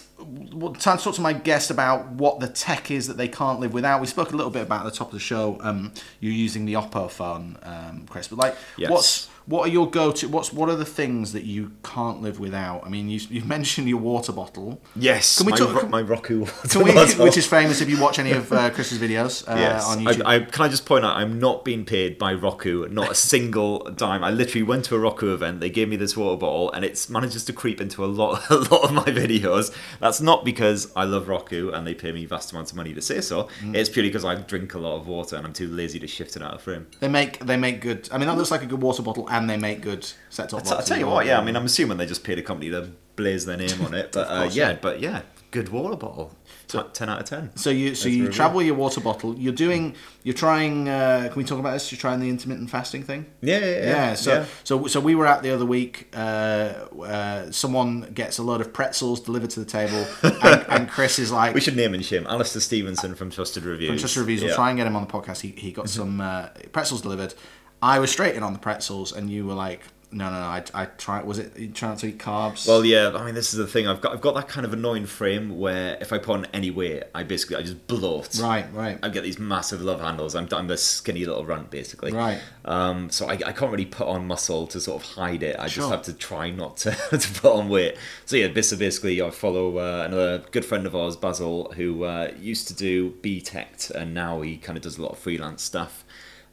[0.53, 3.59] well, time to talk to my guest about what the tech is that they can't
[3.59, 4.01] live without.
[4.01, 5.57] We spoke a little bit about at the top of the show.
[5.61, 8.89] Um, you're using the Oppo phone, um, Chris, but like, Yes.
[8.89, 10.27] what's what are your go-to?
[10.27, 12.85] What's what are the things that you can't live without?
[12.85, 14.81] I mean, you you mentioned your water bottle.
[14.95, 17.23] Yes, Can we my, talk- ro- can- my Roku water we, bottle.
[17.25, 20.23] which is famous if you watch any of uh, Chris's videos uh, Yes, on YouTube.
[20.25, 23.15] I, I, can I just point out I'm not being paid by Roku, not a
[23.15, 24.23] single dime.
[24.23, 25.59] I literally went to a Roku event.
[25.59, 28.55] They gave me this water bottle, and it manages to creep into a lot, a
[28.55, 29.71] lot of my videos.
[29.99, 33.01] That's not because I love Roku and they pay me vast amounts of money to
[33.01, 33.47] say so.
[33.61, 33.75] Mm.
[33.75, 36.35] It's purely because I drink a lot of water and I'm too lazy to shift
[36.35, 36.87] it out of frame.
[36.99, 38.09] they make they make good.
[38.11, 40.65] I mean, that looks like a good water bottle, and they make good set top
[40.65, 41.39] So I'll tell you what, yeah.
[41.39, 44.11] I mean, I'm assuming they just paid a company to blaze their name on it,
[44.13, 44.77] but uh, yeah, yeah.
[44.81, 45.21] but yeah,
[45.51, 46.35] good water bottle.
[46.67, 47.55] T- ten out of ten.
[47.55, 49.35] So you so That's you travel your water bottle.
[49.37, 49.95] You're doing.
[50.23, 50.89] You're trying.
[50.89, 51.91] Uh, can we talk about this?
[51.91, 53.27] You're trying the intermittent fasting thing.
[53.41, 53.83] Yeah, yeah, yeah.
[53.83, 56.09] Yeah, so so so we were out the other week.
[56.13, 60.07] Uh, uh, someone gets a load of pretzels delivered to the table,
[60.43, 63.89] and, and Chris is like, we should name and shame Alastair Stevenson from Trusted Reviews.
[63.89, 64.43] from Just Reviews.
[64.43, 65.41] We'll try and get him on the podcast.
[65.41, 67.35] He he got some uh, pretzels delivered.
[67.81, 70.45] I was straight in on the pretzels, and you were like, no, no, no.
[70.45, 71.21] I I try.
[71.23, 72.65] Was it trying to eat carbs?
[72.67, 73.11] Well, yeah.
[73.13, 73.85] I mean, this is the thing.
[73.85, 76.71] I've got I've got that kind of annoying frame where if I put on any
[76.71, 78.39] weight, I basically I just bloat.
[78.39, 80.33] right, right, I get these massive love handles.
[80.33, 82.13] I'm I'm this skinny little runt basically.
[82.13, 82.39] right.
[82.63, 85.57] Um, so I, I can't really put on muscle to sort of hide it.
[85.59, 85.81] I Sure.
[85.81, 87.97] just have to try not to, to put on weight.
[88.25, 92.05] So yeah, this is basically I follow uh, another good friend of ours, Basil, who
[92.05, 95.61] uh, used to do B-Tech and now he kind of does a lot of freelance
[95.61, 96.04] stuff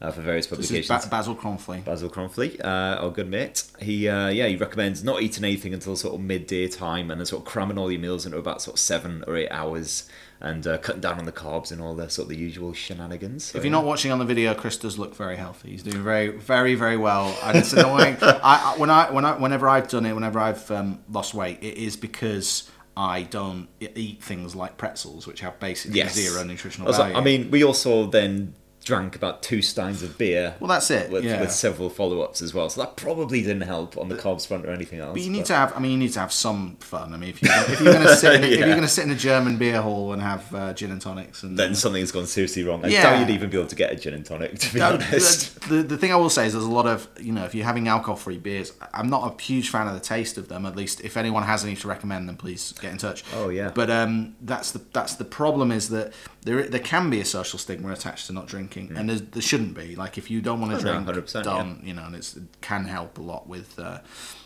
[0.03, 0.89] uh, for various publications.
[0.89, 1.85] ba- Basil Kronfli.
[1.85, 3.63] Basil Kronfli, uh, our good mate.
[3.81, 7.27] He, uh, yeah, he recommends not eating anything until sort of midday time, and then
[7.27, 10.09] sort of cramming all your meals into about sort of seven or eight hours,
[10.41, 13.45] and uh, cutting down on the carbs and all the sort of the usual shenanigans.
[13.45, 15.71] So, If you're not watching on the video, Chris does look very healthy.
[15.71, 17.39] He's doing very, very, very well.
[17.45, 18.17] And it's annoying.
[18.23, 21.59] I, I, when I, when I, whenever I've done it, whenever I've um, lost weight,
[21.63, 26.93] it is because I don't eat things like pretzels, which have basically yes, zero nutritional
[26.93, 27.15] value.
[27.15, 28.55] I mean, we also then
[28.85, 30.55] drank about two steins of beer.
[30.61, 31.11] well, that's it.
[31.11, 31.41] with, yeah.
[31.41, 34.71] with several follow-ups as well, so that probably didn't help on the carbs front or
[34.71, 35.13] anything else.
[35.13, 35.77] but you need but- to have.
[35.77, 37.15] I mean, you need to have some fun.
[37.15, 38.59] I mean, if you're, if you're going to sit, in if Yeah.
[38.67, 41.43] you're going to sit in a German beer hall and have uh, gin and tonics,
[41.43, 42.85] and then something's gone seriously wrong.
[42.85, 43.03] I Yeah.
[43.05, 45.61] doubt you'd even be able to get a gin and tonic, to be No, honest.
[45.69, 47.55] the, the, the thing I will say is there's a lot of, you know, if
[47.55, 50.67] you're having alcohol free beers, I'm not a huge fan of the taste of them.
[50.67, 53.23] At least if anyone has any to recommend them, please get in touch.
[53.35, 53.71] Oh, yeah.
[53.75, 56.13] But um, that's the that's the problem is that
[56.45, 59.97] there there can be a social stigma attached to not drinking, and there shouldn't be.
[59.97, 60.79] Like if you don't want to.
[60.79, 61.83] Oh, drink, 100%, don't.
[61.85, 63.99] You know, and it's, it can help a lot with uh,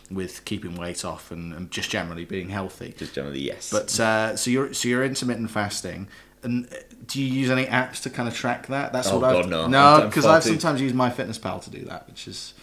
[0.09, 2.93] with keeping weight off and, and just generally being healthy.
[2.97, 3.69] Just generally, yes.
[3.71, 6.07] But uh, so you're so you're intermittent fasting,
[6.43, 8.93] and uh, do you use any apps to kind of track that?
[8.93, 9.67] That's Oh, what I've no.
[9.67, 12.53] no because I've sometimes used MyFitnessPal to do that, which is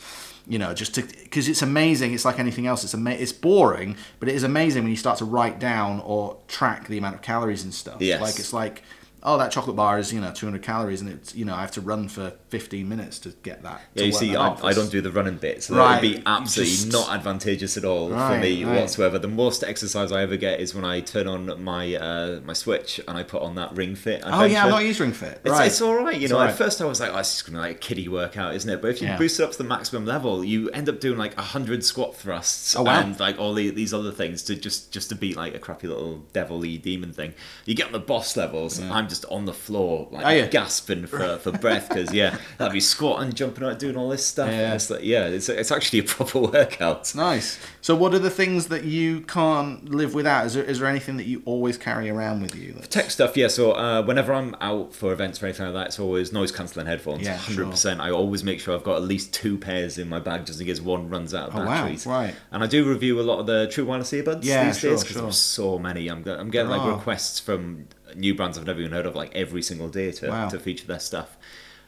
[0.46, 2.12] you know just to because it's amazing.
[2.14, 2.84] It's like anything else.
[2.84, 6.36] It's ama- it's boring, but it is amazing when you start to write down or
[6.48, 8.00] track the amount of calories and stuff.
[8.00, 8.20] Yes.
[8.20, 8.82] Like it's like.
[9.26, 11.70] Oh, that chocolate bar is you know 200 calories, and it's you know I have
[11.72, 13.80] to run for 15 minutes to get that.
[13.94, 14.52] Yeah, you see, I.
[14.62, 17.76] I don't do the running bit, so Right, that would be absolutely just- not advantageous
[17.78, 18.80] at all for me right.
[18.80, 19.18] whatsoever.
[19.18, 23.00] The most exercise I ever get is when I turn on my uh, my Switch
[23.08, 24.22] and I put on that Ring Fit.
[24.24, 25.40] Oh yeah, I'm not using Ring Fit.
[25.42, 25.66] It's, right.
[25.68, 26.40] it's all right, you It's know.
[26.42, 28.68] At first, I was like, "Oh, it's just gonna be like a kiddie workout, isn't
[28.68, 29.16] it?" But if you Yeah.
[29.16, 32.76] boost it up to the maximum level, you end up doing like hundred squat thrusts
[32.76, 33.00] Oh, wow.
[33.00, 35.86] and like all the, these other things to just just to beat like a crappy
[35.88, 37.32] little devil-y demon thing.
[37.64, 40.46] You get on the boss levels, I'm just on the floor like Oh, yeah.
[40.46, 44.50] gasping for, for breath because yeah, that'd be squatting, jumping out, doing all this stuff.
[44.50, 44.74] Yeah.
[44.74, 47.14] It's like, yeah, it's it's actually a proper workout.
[47.14, 47.58] Nice.
[47.80, 50.46] So, what are the things that you can't live without?
[50.46, 52.72] Is there, is there anything that you always carry around with you?
[52.72, 52.88] That's...
[52.88, 53.48] Tech stuff, yeah.
[53.48, 56.86] So uh, whenever I'm out for events or anything like that, it's always noise cancelling
[56.86, 57.22] headphones.
[57.24, 58.00] Yeah, hundred percent.
[58.00, 60.66] I always make sure I've got at least two pairs in my bag just in
[60.66, 62.06] case one runs out of Oh, wow, batteries.
[62.06, 62.34] right.
[62.50, 65.00] And I do review a lot of the True Wireless earbuds Yeah, these sure, days
[65.02, 65.22] because sure.
[65.22, 66.08] there's so many.
[66.08, 66.96] I'm, I'm getting like Oh.
[66.96, 67.86] requests from
[68.16, 70.48] new brands I've never even heard of like every single day to, Wow.
[70.48, 71.36] to feature their stuff.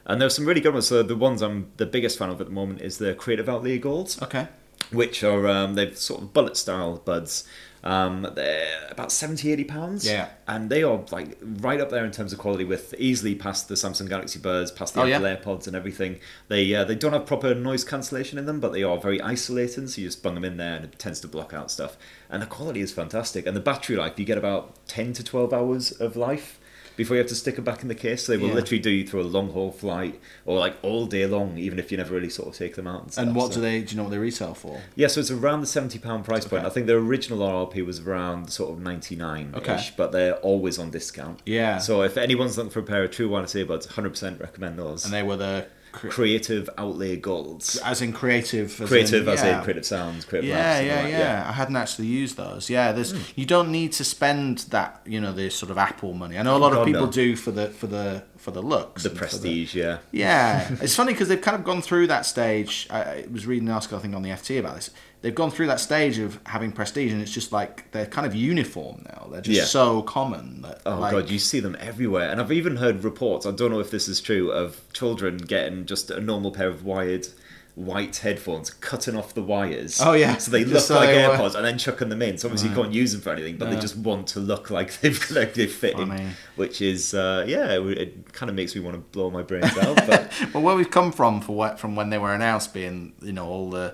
[0.05, 0.87] And there's some really good ones.
[0.87, 3.77] So the ones I'm the biggest fan of at the moment is the Creative Outlier
[3.77, 4.47] Golds Okay.
[4.91, 7.45] which are um, they've sort of bullet style buds.
[7.83, 10.05] Um, they're about 70 80 pounds.
[10.07, 10.29] Yeah.
[10.47, 13.75] And they are like right up there in terms of quality with easily past the
[13.75, 15.17] Samsung Galaxy Buds, past the Oh, yeah?
[15.21, 16.19] Apple AirPods and everything.
[16.47, 19.87] They uh, they don't have proper noise cancellation in them, but they are very isolating,
[19.87, 21.97] so you just bung them in there and it tends to block out stuff.
[22.29, 23.45] And the quality is fantastic.
[23.45, 26.59] And the battery life, you get about 10 to 12 hours of life
[26.97, 28.25] before you have to stick them back in the case.
[28.25, 28.55] So they will Yeah.
[28.55, 31.91] literally do you through a long haul flight or like all day long, even if
[31.91, 33.03] you never really sort of take them out.
[33.03, 33.25] And, stuff.
[33.27, 33.79] And what So- do they?
[33.81, 34.81] Do you know what they retail for?
[34.95, 36.65] yeah, so it's around the seventy pound price point.
[36.65, 39.79] I think the original RRP was around sort of ninety nine ish, Okay.
[39.95, 41.39] but they're always on discount.
[41.45, 41.77] Yeah.
[41.77, 45.05] So if anyone's looking for a pair of true wireless earbuds, hundred percent recommend those.
[45.05, 45.65] And they were the
[45.97, 47.77] Cre- creative Outlier Golds.
[47.77, 49.57] as in creative, as Creative in, as yeah.
[49.57, 51.49] in creative sounds, creative Yeah, yeah, yeah, Hmm.
[51.49, 52.69] I hadn't actually used those.
[52.69, 56.37] Yeah, there's you don't need to spend that, you know, the sort of Apple money.
[56.37, 57.11] I know a lot of people no.
[57.11, 59.97] do for the for the for the looks, The prestige, yeah.
[60.11, 62.87] yeah, it's funny because they've kind of gone through that stage.
[62.89, 64.91] I, I was reading an article I think on the FT about this.
[65.27, 68.33] They've gone through that stage of having prestige, and it's just like they're kind of
[68.33, 69.27] uniform now.
[69.29, 69.65] They're just Yeah.
[69.65, 70.81] so common that.
[70.85, 73.45] Oh like, god, you see them everywhere, and I've even heard reports.
[73.45, 76.85] I don't know if this is true of children getting just a normal pair of
[76.85, 77.27] wired
[77.75, 79.99] white headphones, cutting off the wires.
[80.01, 80.37] Oh, yeah.
[80.37, 82.37] so they Just look so like they were- AirPods, and then chucking them in.
[82.37, 84.97] So obviously you can't use them for anything, but they just want to look like
[85.01, 86.21] they've like they fit Funny.
[86.23, 89.43] in, which is uh, yeah, it, it kind of makes me want to blow my
[89.43, 89.97] brains out.
[90.07, 93.33] But well, where we've come from for what from when they were announced being, you
[93.33, 93.93] know, all the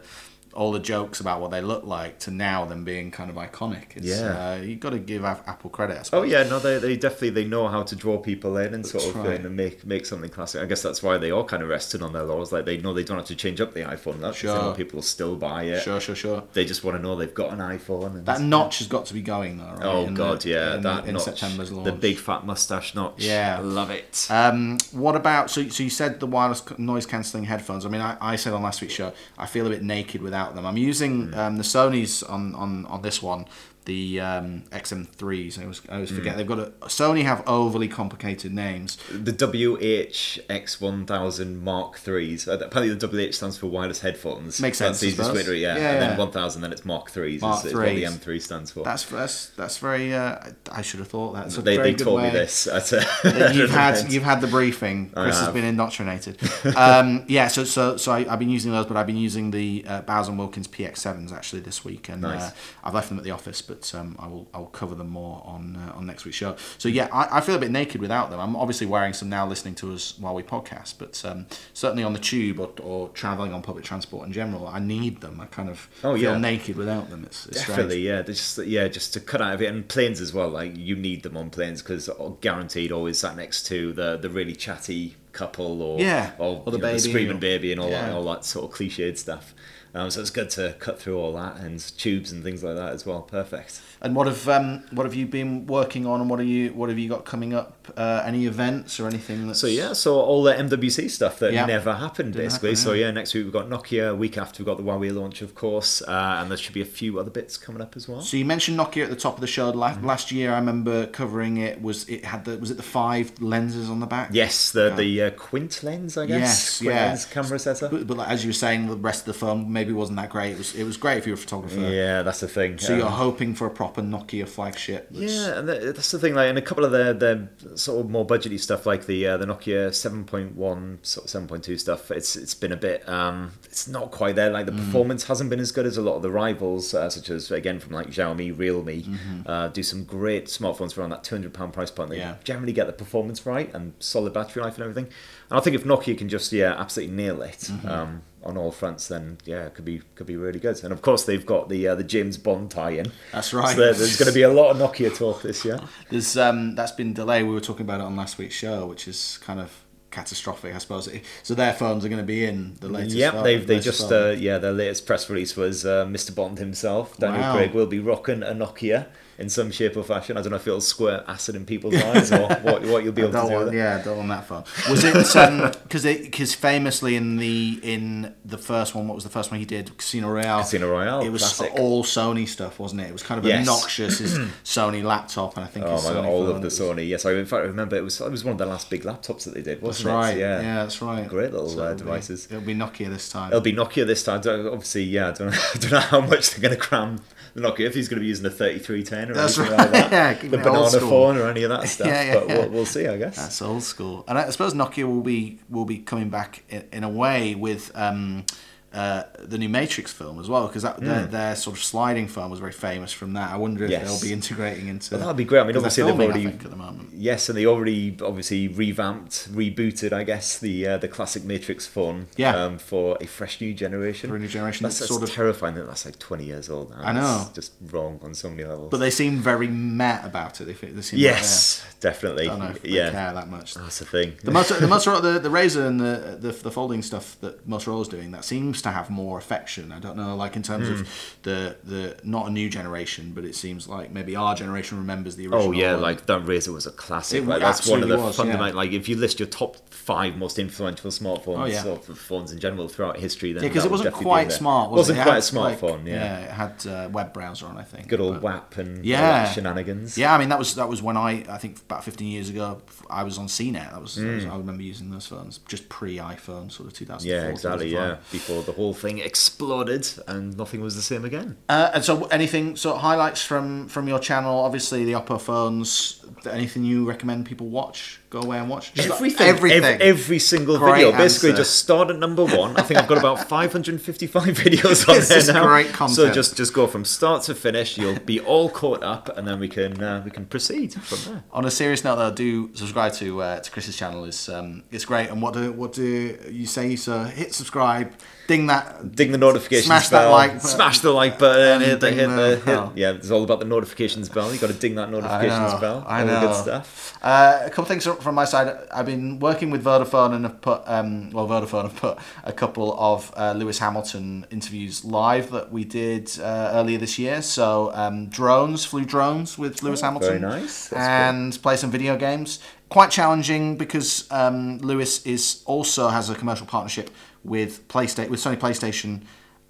[0.55, 3.95] all the jokes about what they look like to now them being kind of iconic.
[3.95, 4.51] It's, Yeah.
[4.53, 6.09] uh, you've got to give Apple credit.
[6.13, 9.03] Oh yeah, no, they, they definitely they know how to draw people in and sort
[9.03, 9.39] That's of right.
[9.43, 10.61] and make make something classic.
[10.61, 12.51] I guess that's why they all kind of rested on their laurels.
[12.51, 14.19] Like they know they don't have to change up the iPhone.
[14.21, 14.73] That's Sure.
[14.75, 15.81] people will still buy it.
[15.83, 16.43] Sure, sure, sure.
[16.53, 18.07] They just want to know they've got an iPhone.
[18.17, 19.85] And That notch has got to be going though, right?
[19.85, 21.85] oh in god, the- yeah, in, that in notch, September's launch.
[21.85, 23.23] the big fat mustache notch.
[23.23, 23.59] Yeah.
[23.63, 24.27] love it.
[24.29, 25.67] Um, what about so?
[25.69, 27.85] So you said the wireless noise cancelling headphones.
[27.85, 30.42] I mean, I, I said on last week's show, I feel a bit naked without
[30.51, 30.65] them.
[30.65, 31.39] I'm using Hmm.
[31.39, 33.45] um, the Sony's on, on on this one,
[33.85, 35.59] the um, XM3s.
[35.59, 36.15] I always, I always Hmm.
[36.15, 38.97] forget they've got a Sony have overly complicated names.
[39.11, 42.47] the WH-X1000 Mark threes.
[42.47, 44.59] Uh, apparently, the WH stands for wireless headphones.
[44.61, 45.77] Makes sense, the I easiest way to yeah.
[45.77, 47.41] Yeah, and then 1000, then it's Mark threes.
[47.41, 48.17] Mark is, is what the threes.
[48.17, 48.83] M3 stands for.
[48.83, 50.13] That's that's that's very.
[50.13, 50.37] Uh,
[50.71, 51.49] I should have thought that.
[51.63, 52.23] They they taught way.
[52.23, 52.67] me this.
[53.53, 55.11] You've had you've had the briefing.
[55.11, 56.37] Chris has been indoctrinated.
[56.75, 59.85] um, yeah, so so so I, I've been using those, but I've been using the
[59.87, 62.41] uh, Bowers and Wilkins PX7s actually this week, and Nice.
[62.41, 62.51] uh,
[62.83, 65.41] I've left them at the office, but um, I will I will cover them more
[65.45, 66.55] on uh, on next week's show.
[66.77, 68.39] So yeah, I, I feel a bit naked without them.
[68.39, 72.13] I'm obviously wearing some now, listening to us while we podcast, but um, certainly on
[72.13, 75.39] the tube or, or traveling on public transport in general, I need them.
[75.41, 76.37] I kind of Oh, feel yeah.
[76.37, 77.23] naked without them.
[77.25, 77.77] It's, it's strange.
[77.77, 78.21] Definitely, yeah.
[78.21, 80.49] They're just yeah, just to cut out of it, and planes as well.
[80.49, 82.09] Like you need them on planes because
[82.41, 86.77] guaranteed always sat next to the the really chatty couple or Yeah, or, or the
[86.77, 89.53] know, baby screaming or- baby and all that all that sort of cliched stuff.
[89.95, 92.93] Um, so it's good to cut through all that and tubes and things like that
[92.93, 93.21] as well.
[93.21, 93.79] Perfect.
[94.01, 96.89] And what have um, what have you been working on, and what are you what
[96.89, 97.77] have you got coming up?
[97.97, 99.47] Uh, any events or anything?
[99.47, 99.59] That's...
[99.59, 101.65] So yeah, so all the MWC stuff that Yeah.
[101.65, 102.69] never happened Didn't basically.
[102.69, 103.05] happen, So yeah.
[103.07, 104.17] yeah, next week we've got Nokia.
[104.17, 106.85] Week after we've got the Huawei launch, of course, uh, and there should be a
[106.85, 108.21] few other bits coming up as well.
[108.21, 109.69] So you mentioned Nokia at the top of the show.
[109.69, 110.07] Last, Mm-hmm.
[110.07, 111.81] last year, I remember covering it.
[111.81, 114.29] Was it had the was it the five lenses on the back?
[114.31, 114.95] Yes, the Yeah.
[114.95, 116.39] the uh, Quint lens, I guess.
[116.39, 117.05] Yes, Quint yeah.
[117.07, 117.91] lens camera setup.
[117.91, 120.29] But, but like, as you were saying, the rest of the film maybe wasn't that
[120.29, 120.51] great.
[120.53, 121.81] It was it was great if you were a photographer.
[121.81, 122.77] Yeah, that's the thing.
[122.79, 125.09] So Um, you're hoping for a proper Nokia flagship.
[125.11, 126.35] That's, Yeah, and that's the thing.
[126.35, 129.35] Like, and a couple of their the sort of more budgety stuff, like the uh,
[129.37, 132.09] the Nokia seven point one, sort of seven point two stuff.
[132.11, 133.07] It's it's been a bit.
[133.09, 134.49] Um, it's not quite there.
[134.51, 137.29] Like the performance hasn't been as good as a lot of the rivals, uh, such
[137.29, 139.03] as again from like Xiaomi, Realme,
[139.45, 142.09] uh, do some great smartphones around that two hundred pound price point.
[142.11, 142.35] They Yeah.
[142.43, 145.11] generally get the performance right and solid battery life and everything.
[145.53, 147.69] And I think if Nokia can just yeah absolutely nail it.
[147.85, 150.83] Um, on all fronts, then yeah, it could be could be really good.
[150.83, 153.05] And of course, they've got the uh, the James Bond tie-in.
[153.31, 153.73] That's right.
[153.73, 155.79] So there- there's going to be a lot of Nokia talk this year.
[156.09, 157.45] There's um that's been delayed.
[157.45, 159.71] We were talking about it on last week's show, which is kind of
[160.11, 161.07] catastrophic, I suppose.
[161.43, 163.15] So their phones are going to be in the latest.
[163.15, 166.57] Yep, phone- they've they just uh, yeah their latest press release was uh, Mr Bond
[166.59, 167.55] himself, Daniel Wow.
[167.55, 169.07] Craig, will be rocking a Nokia
[169.37, 170.37] in some shape or fashion.
[170.37, 173.21] I don't know if it'll squirt acid in people's eyes or what, what you'll be
[173.23, 173.77] able to don't want, with it.
[173.77, 174.63] yeah, don't want that far.
[174.89, 179.51] Was it because because famously in the in the first one, what was the first
[179.51, 179.97] one he did?
[179.97, 180.59] Casino Royale.
[180.61, 181.73] Casino Royale, It was classic.
[181.79, 183.09] all Sony stuff, wasn't it?
[183.09, 183.61] It was kind of Yes.
[183.67, 187.07] obnoxious as Sony laptop, and I think Oh his my god, all of the Sony.
[187.07, 189.43] Yes, I in fact remember it was it was one of the last big laptops
[189.45, 190.37] that they did, That's wasn't right.
[190.37, 190.39] it?
[190.39, 190.61] Yeah.
[190.61, 190.75] Yeah.
[190.83, 191.27] that's right.
[191.27, 192.47] Great little, uh, it'll be- devices.
[192.49, 193.49] It'll be Nokia this time.
[193.51, 194.37] It'll be Nokia this time.
[194.45, 195.29] Obviously, yeah.
[195.29, 197.19] I don't, know, I don't know how much they're going to cram
[197.53, 199.91] the Nokia if he's going to be using the 3310 or That's anything right.
[199.91, 200.11] like that.
[200.11, 202.07] Yeah, the keeping it old banana phone or any of that stuff.
[202.07, 202.47] Yeah, yeah, but.
[202.47, 203.35] We'll, we'll see, I guess.
[203.37, 207.03] That's old school, and I suppose Nokia will be will be coming back in, in
[207.03, 208.45] a way with um,
[208.93, 212.59] uh, the new Matrix film as well, because their, their sort of sliding phone was
[212.59, 213.51] very famous from that.
[213.51, 213.93] I wonder if Hmm.
[213.93, 214.21] Yes.
[214.21, 215.15] they'll be integrating into.
[215.15, 215.61] Well, that'd be great.
[215.61, 217.09] I mean, obviously they've filming, I already- at the moment.
[217.15, 222.27] Yes, and they already obviously revamped, rebooted, I guess, the uh, the classic Matrix phone
[222.37, 222.55] Yeah.
[222.55, 224.29] um, for a fresh new generation.
[224.29, 226.69] For a new generation, That's, that's that's sort of- terrifying that that's like 20 years
[226.69, 227.01] old now.
[227.01, 227.41] I know.
[227.47, 228.89] It's just wrong on so many levels.
[228.91, 230.65] But they seem very met about it.
[230.65, 232.45] They, they seem yes, definitely.
[232.47, 233.73] like, uh, I don't know yeah, care that much.
[233.73, 234.33] that's the thing.
[234.43, 238.07] The Motor, the Motorola, the, the Razr and the, the the folding stuff that Motorola's
[238.07, 239.91] doing that seems to have more affection.
[239.91, 240.93] I don't know, like in terms Hmm.
[240.93, 241.09] of
[241.43, 245.47] the the not a new generation, but it seems like maybe our generation remembers the
[245.47, 245.69] original.
[245.69, 247.43] Oh yeah, and- like that Razr was a classic.
[247.43, 248.67] It like, that's one of the was, fundamental.
[248.67, 248.73] yeah.
[248.73, 251.85] Like if you list your top five most influential smartphones Oh, yeah.
[251.85, 254.91] or phones in general throughout history, then yeah, because that it wasn't quite smart.
[254.91, 255.21] Was wasn't it?
[255.21, 256.07] It quite a had, like- smartphone.
[256.07, 256.39] yeah.
[256.39, 258.07] it had uh, web browser on, I think.
[258.09, 259.21] good old but- WAP and Yeah.
[259.45, 260.17] that shenanigans.
[260.17, 262.81] Yeah, I mean that was that was when I I think about 15 years ago
[263.09, 263.91] I was on CNET.
[263.91, 264.35] That was, that Hmm.
[264.35, 267.29] was- I remember using those phones just pre iPhone, sort of 2004.
[267.31, 267.89] Yeah, exactly.
[267.91, 267.93] 2005.
[267.93, 271.57] Yeah, before the whole thing exploded and nothing was the same again.
[271.69, 274.59] Uh, and so, anything of highlights from from your channel?
[274.59, 276.23] Obviously, the Oppo phones.
[276.49, 278.19] Anything you recommend people watch?
[278.33, 278.91] Go away and watch.
[278.95, 279.83] Just Everything, Everything.
[279.83, 281.11] Ev- every single Great video.
[281.15, 282.75] Basically, just start at number one.
[282.75, 285.67] I think I've got about 555 videos on This there is now.
[285.67, 286.33] great So content.
[286.33, 287.95] just just go from start to finish.
[287.95, 291.43] You'll be all caught up, and then we can uh, we can proceed from there.
[291.51, 294.25] On a serious note, though, do subscribe to uh, to Chris's channel.
[294.25, 295.29] is um, It's great.
[295.29, 296.95] And what do what do you say?
[296.95, 298.13] So hit subscribe,
[298.47, 299.15] ding that.
[299.15, 300.67] Ding the notifications Smash that like button.
[300.67, 301.81] Smash the like button.
[301.81, 304.51] Hit the, ding hit the the, hit, yeah, it's all about the notifications bell.
[304.51, 306.03] You got to ding that I notifications know, bell.
[306.07, 306.39] I all know.
[306.39, 307.17] the good stuff.
[307.21, 308.75] Uh, a couple things from my side.
[308.91, 312.97] I've been working with Vodafone and have put, um, well, Vodafone have put a couple
[312.99, 317.41] of uh, Lewis Hamilton interviews live that we did uh, earlier this year.
[317.41, 320.29] So um, drones, flew drones with Lewis Oh, Hamilton.
[320.29, 320.87] very nice.
[320.89, 322.59] That's and play some video games.
[322.89, 327.09] Quite challenging because um, Lewis is also has a commercial partnership
[327.43, 329.21] with PlayStation with Sony PlayStation.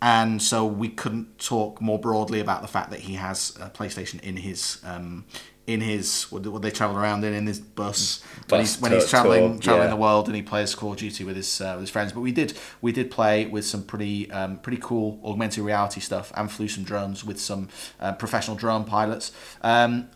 [0.02, 4.20] And so we couldn't talk more broadly about the fact that he has a PlayStation
[4.22, 5.24] in his um,
[5.66, 9.54] in his what, they travel around in in his bus, when he's when he's traveling
[9.54, 9.96] tour, traveling yeah.
[9.96, 12.12] the world and he plays Call of Duty with his uh, with his friends.
[12.12, 16.34] But we did we did play with some pretty um, pretty cool augmented reality stuff
[16.36, 19.32] and flew some drones with some uh, professional drone pilots.
[19.62, 20.10] Um,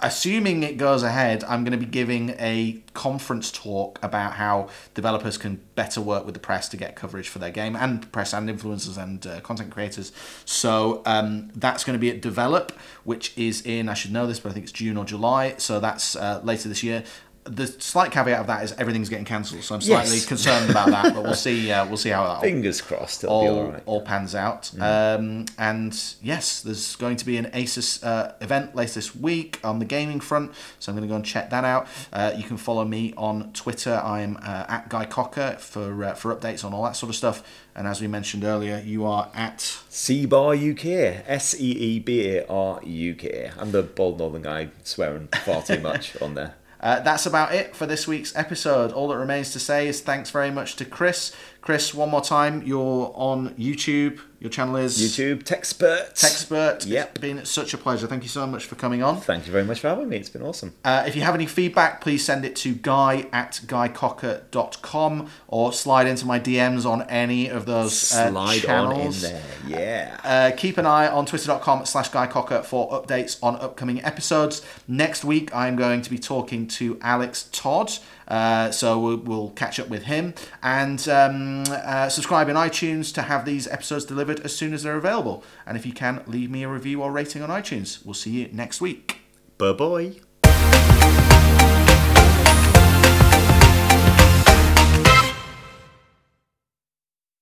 [0.00, 5.36] assuming it goes ahead, I'm going to be giving a conference talk about how developers
[5.36, 8.48] can better work with the press to get coverage for their game and press and
[8.48, 10.12] influencers and uh, content creators.
[10.44, 12.72] So um, that's going to be at Develop,
[13.02, 15.54] which is in I should know this, but I think it's June or July.
[15.58, 17.04] So that's uh, later this year.
[17.46, 20.24] The slight caveat of that is everything's getting cancelled, so I'm slightly Yes.
[20.24, 21.12] concerned about that.
[21.14, 21.70] But we'll see.
[21.70, 23.82] Uh, we'll see how that Fingers crossed, it'll be all all, right.
[23.84, 24.70] all pans out.
[24.80, 29.78] Um, and yes, there's going to be an ASUS uh, event later this week on
[29.78, 31.86] the gaming front, so I'm going to go and check that out.
[32.12, 34.00] Uh, you can follow me on Twitter.
[34.02, 37.42] I'm uh, at Guy Cocker for uh, for updates on all that sort of stuff.
[37.76, 40.86] And as we mentioned earlier, you are at C Bar UK,
[41.26, 43.50] S E E B A R U K.
[43.58, 46.54] I'm the bald northern guy swearing far too much on there.
[46.84, 48.92] Uh, that's about it for this week's episode.
[48.92, 51.34] All that remains to say is thanks very much to Chris.
[51.64, 54.20] Chris, one more time, you're on YouTube.
[54.38, 56.12] Your channel is YouTube TechSpurt.
[56.12, 56.86] TechSpurt.
[56.86, 57.08] Yep.
[57.12, 58.06] It's been such a pleasure.
[58.06, 59.18] Thank you so much for coming on.
[59.22, 60.18] Thank you very much for having me.
[60.18, 60.74] It's been awesome.
[60.84, 66.06] Uh, if you have any feedback, please send it to guy at guycocker.com or slide
[66.06, 69.24] into my DMs on any of those uh, Slide channels.
[69.24, 69.42] on in there.
[69.66, 70.20] Yeah.
[70.22, 74.60] Uh, keep an eye on twitter.com slash guycocker for updates on upcoming episodes.
[74.86, 77.90] Next week, I'm going to be talking to Alex Todd.
[78.28, 83.22] Uh, so we'll, we'll catch up with him and um, uh, subscribe in iTunes to
[83.22, 85.44] have these episodes delivered as soon as they're available.
[85.66, 88.04] And if you can, leave me a review or rating on iTunes.
[88.04, 89.20] We'll see you next week.
[89.58, 91.33] Bye bye.